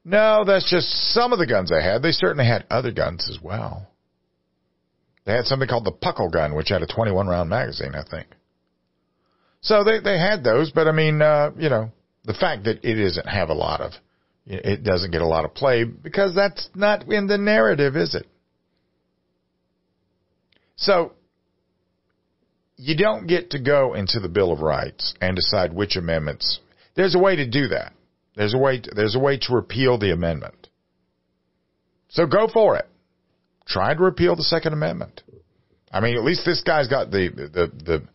No, 0.04 0.44
that's 0.46 0.68
just 0.70 0.88
some 1.14 1.32
of 1.32 1.38
the 1.38 1.46
guns 1.46 1.70
they 1.70 1.82
had. 1.82 2.02
They 2.02 2.12
certainly 2.12 2.44
had 2.44 2.66
other 2.70 2.92
guns 2.92 3.26
as 3.30 3.42
well. 3.42 3.88
They 5.24 5.32
had 5.32 5.46
something 5.46 5.66
called 5.66 5.86
the 5.86 5.92
Puckle 5.92 6.30
gun, 6.30 6.54
which 6.54 6.68
had 6.68 6.82
a 6.82 6.86
21 6.86 7.26
round 7.26 7.48
magazine, 7.48 7.94
I 7.94 8.04
think. 8.08 8.26
So 9.62 9.82
they, 9.82 10.00
they 10.00 10.18
had 10.18 10.44
those, 10.44 10.70
but 10.70 10.86
I 10.86 10.92
mean, 10.92 11.22
uh, 11.22 11.52
you 11.56 11.70
know, 11.70 11.90
the 12.26 12.34
fact 12.34 12.64
that 12.64 12.84
it 12.84 13.02
doesn't 13.02 13.26
have 13.26 13.48
a 13.48 13.54
lot 13.54 13.80
of, 13.80 13.92
it 14.46 14.84
doesn't 14.84 15.10
get 15.10 15.22
a 15.22 15.26
lot 15.26 15.46
of 15.46 15.54
play 15.54 15.84
because 15.84 16.34
that's 16.34 16.68
not 16.74 17.10
in 17.10 17.26
the 17.26 17.38
narrative, 17.38 17.96
is 17.96 18.14
it? 18.14 18.26
So 20.76 21.12
you 22.76 22.96
don't 22.96 23.26
get 23.26 23.50
to 23.50 23.58
go 23.58 23.94
into 23.94 24.20
the 24.20 24.28
Bill 24.28 24.52
of 24.52 24.60
Rights 24.60 25.14
and 25.20 25.36
decide 25.36 25.72
which 25.72 25.96
amendments. 25.96 26.60
There's 26.96 27.14
a 27.14 27.18
way 27.18 27.36
to 27.36 27.48
do 27.48 27.68
that. 27.68 27.92
There's 28.36 28.54
a 28.54 28.58
way 28.58 28.80
to, 28.80 28.90
there's 28.94 29.14
a 29.14 29.20
way 29.20 29.38
to 29.38 29.54
repeal 29.54 29.98
the 29.98 30.12
amendment. 30.12 30.68
So 32.08 32.26
go 32.26 32.48
for 32.52 32.76
it. 32.76 32.86
Try 33.66 33.94
to 33.94 34.02
repeal 34.02 34.36
the 34.36 34.42
Second 34.42 34.72
Amendment. 34.72 35.22
I 35.90 36.00
mean, 36.00 36.16
at 36.16 36.24
least 36.24 36.44
this 36.44 36.62
guy's 36.62 36.88
got 36.88 37.10
the 37.10 37.28
the 37.28 37.84
the 37.84 38.08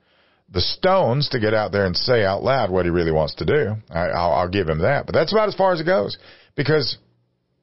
the 0.51 0.61
stones 0.61 1.29
to 1.29 1.39
get 1.39 1.53
out 1.53 1.71
there 1.71 1.85
and 1.85 1.95
say 1.95 2.23
out 2.23 2.43
loud 2.43 2.71
what 2.71 2.85
he 2.85 2.91
really 2.91 3.11
wants 3.11 3.35
to 3.35 3.45
do. 3.45 3.75
I, 3.89 4.07
I'll, 4.07 4.31
I'll 4.31 4.49
give 4.49 4.67
him 4.67 4.79
that. 4.79 5.05
But 5.05 5.13
that's 5.13 5.31
about 5.31 5.47
as 5.47 5.55
far 5.55 5.73
as 5.73 5.79
it 5.79 5.85
goes 5.85 6.17
because 6.55 6.97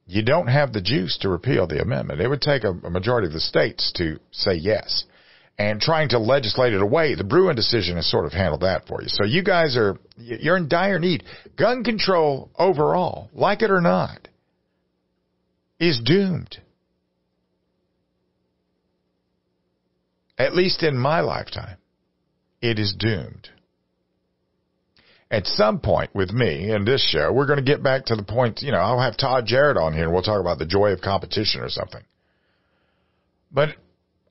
you 0.05 0.23
don't 0.23 0.47
have 0.47 0.73
the 0.73 0.81
juice 0.81 1.17
to 1.21 1.29
repeal 1.29 1.67
the 1.67 1.81
amendment. 1.81 2.21
It 2.21 2.29
would 2.29 2.41
take 2.41 2.63
a, 2.63 2.69
a 2.69 2.89
majority 2.89 3.27
of 3.27 3.33
the 3.33 3.39
states 3.39 3.91
to 3.97 4.19
say 4.31 4.55
yes. 4.55 5.03
And 5.59 5.81
trying 5.81 6.09
to 6.09 6.19
legislate 6.19 6.73
it 6.73 6.81
away, 6.81 7.15
the 7.15 7.23
Bruen 7.23 7.55
decision 7.55 7.95
has 7.95 8.09
sort 8.09 8.25
of 8.25 8.31
handled 8.31 8.61
that 8.61 8.85
for 8.87 9.01
you. 9.01 9.07
So 9.09 9.25
you 9.25 9.43
guys 9.43 9.75
are, 9.75 9.97
you're 10.17 10.57
in 10.57 10.67
dire 10.67 10.99
need. 10.99 11.23
Gun 11.57 11.83
control 11.83 12.51
overall, 12.59 13.31
like 13.33 13.63
it 13.63 13.71
or 13.71 13.81
not, 13.81 14.27
is 15.79 15.99
doomed. 16.03 16.57
At 20.37 20.55
least 20.55 20.83
in 20.83 20.95
my 20.95 21.21
lifetime, 21.21 21.77
it 22.61 22.77
is 22.77 22.93
doomed. 22.97 23.49
At 25.29 25.47
some 25.47 25.79
point 25.79 26.13
with 26.13 26.31
me 26.31 26.71
in 26.71 26.85
this 26.85 27.05
show, 27.05 27.33
we're 27.33 27.47
going 27.47 27.57
to 27.57 27.65
get 27.65 27.83
back 27.83 28.05
to 28.05 28.15
the 28.15 28.23
point, 28.23 28.61
you 28.61 28.71
know, 28.71 28.77
I'll 28.77 29.01
have 29.01 29.17
Todd 29.17 29.45
Jarrett 29.45 29.75
on 29.75 29.93
here 29.93 30.03
and 30.03 30.13
we'll 30.13 30.21
talk 30.21 30.39
about 30.39 30.59
the 30.59 30.65
joy 30.65 30.91
of 30.91 31.01
competition 31.01 31.61
or 31.61 31.69
something. 31.69 32.03
But 33.51 33.69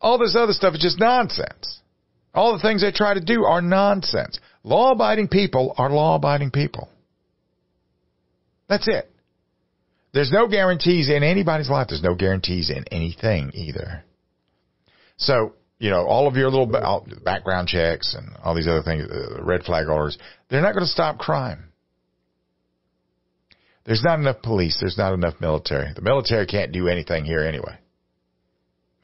all 0.06 0.18
this 0.18 0.36
other 0.36 0.52
stuff 0.52 0.74
is 0.74 0.80
just 0.80 1.00
nonsense. 1.00 1.80
All 2.32 2.52
the 2.52 2.62
things 2.62 2.80
they 2.80 2.92
try 2.92 3.14
to 3.14 3.20
do 3.20 3.44
are 3.44 3.60
nonsense. 3.60 4.38
Law 4.62 4.92
abiding 4.92 5.26
people 5.26 5.74
are 5.78 5.90
law 5.90 6.14
abiding 6.14 6.52
people. 6.52 6.88
That's 8.68 8.86
it. 8.86 9.10
There's 10.14 10.30
no 10.30 10.46
guarantees 10.46 11.08
in 11.08 11.24
anybody's 11.24 11.68
life. 11.68 11.88
There's 11.88 12.04
no 12.04 12.14
guarantees 12.14 12.70
in 12.70 12.84
anything 12.92 13.50
either. 13.54 14.04
So 15.16 15.54
you 15.80 15.90
know, 15.90 16.06
all 16.06 16.28
of 16.28 16.36
your 16.36 16.50
little 16.50 16.70
background 17.24 17.66
checks 17.66 18.14
and 18.14 18.28
all 18.44 18.54
these 18.54 18.68
other 18.68 18.82
things, 18.82 19.04
uh, 19.10 19.42
red 19.42 19.64
flag 19.64 19.88
orders, 19.88 20.16
they're 20.48 20.62
not 20.62 20.72
going 20.72 20.86
to 20.86 20.90
stop 20.90 21.18
crime. 21.18 21.72
There's 23.84 24.04
not 24.04 24.20
enough 24.20 24.40
police. 24.40 24.78
There's 24.78 24.96
not 24.96 25.14
enough 25.14 25.34
military. 25.40 25.92
The 25.92 26.00
military 26.00 26.46
can't 26.46 26.70
do 26.70 26.86
anything 26.86 27.24
here 27.24 27.42
anyway. 27.42 27.76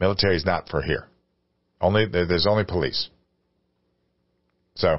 Military 0.02 0.34
is 0.34 0.44
not 0.44 0.68
for 0.68 0.82
here. 0.82 1.06
Only 1.80 2.06
there's 2.06 2.48
only 2.48 2.64
police. 2.64 3.08
So, 4.74 4.98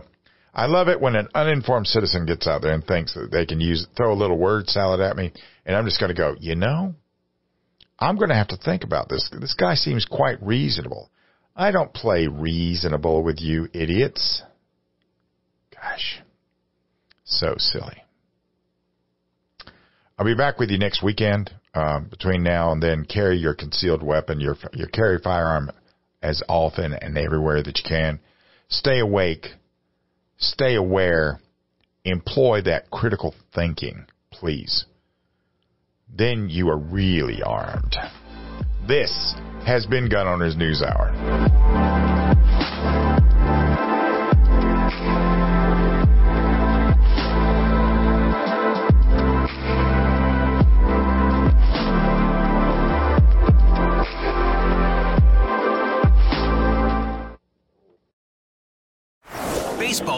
I 0.54 0.68
love 0.68 0.88
it 0.88 1.02
when 1.02 1.18
an 1.18 1.28
uninformed 1.36 1.88
citizen 1.88 2.26
gets 2.26 2.48
out 2.48 2.62
there 2.62 2.72
and 2.72 2.86
thinks 2.86 3.14
that 3.14 3.30
they 3.30 3.46
can 3.46 3.60
use 3.60 3.86
throw 3.98 4.14
a 4.14 4.16
little 4.16 4.38
word 4.38 4.70
salad 4.70 5.02
at 5.02 5.18
me, 5.18 5.34
and 5.66 5.76
I'm 5.76 5.84
just 5.84 6.00
going 6.00 6.08
to 6.08 6.18
go, 6.18 6.38
you 6.40 6.56
know, 6.56 6.96
I'm 8.00 8.16
going 8.16 8.30
to 8.30 8.36
have 8.36 8.48
to 8.48 8.56
think 8.56 8.86
about 8.86 9.10
this. 9.10 9.30
This 9.30 9.56
guy 9.56 9.76
seems 9.76 10.06
quite 10.06 10.42
reasonable. 10.42 11.12
I 11.54 11.72
don't 11.72 11.94
play 11.94 12.28
reasonable 12.28 13.24
with 13.24 13.42
you 13.42 13.68
idiots. 13.74 14.42
Gosh, 15.76 16.22
so 17.26 17.56
silly. 17.58 18.02
I'll 20.18 20.26
be 20.26 20.34
back 20.34 20.60
with 20.60 20.70
you 20.70 20.78
next 20.78 21.04
weekend. 21.04 21.52
Um, 21.76 22.06
between 22.06 22.44
now 22.44 22.72
and 22.72 22.82
then, 22.82 23.06
carry 23.06 23.38
your 23.38 23.56
concealed 23.56 24.04
weapon, 24.04 24.40
your 24.40 24.58
your 24.74 24.88
carry 24.88 25.20
firearm 25.20 25.72
as 26.22 26.42
often 26.48 26.94
and 26.94 27.18
everywhere 27.18 27.64
that 27.64 27.78
you 27.80 27.84
can. 27.88 28.20
Stay 28.70 29.00
awake. 29.00 29.48
Stay 30.38 30.76
aware. 30.76 31.40
Employ 32.06 32.62
that 32.64 32.92
critical 32.92 33.34
thinking, 33.54 34.06
please. 34.32 34.86
Then 36.16 36.50
you 36.50 36.70
are 36.70 36.78
really 36.78 37.42
armed. 37.42 37.96
This 38.88 39.34
has 39.66 39.86
been 39.86 40.10
Gun 40.10 40.28
Owners 40.28 40.56
News 40.56 40.82
Hour. 40.82 41.93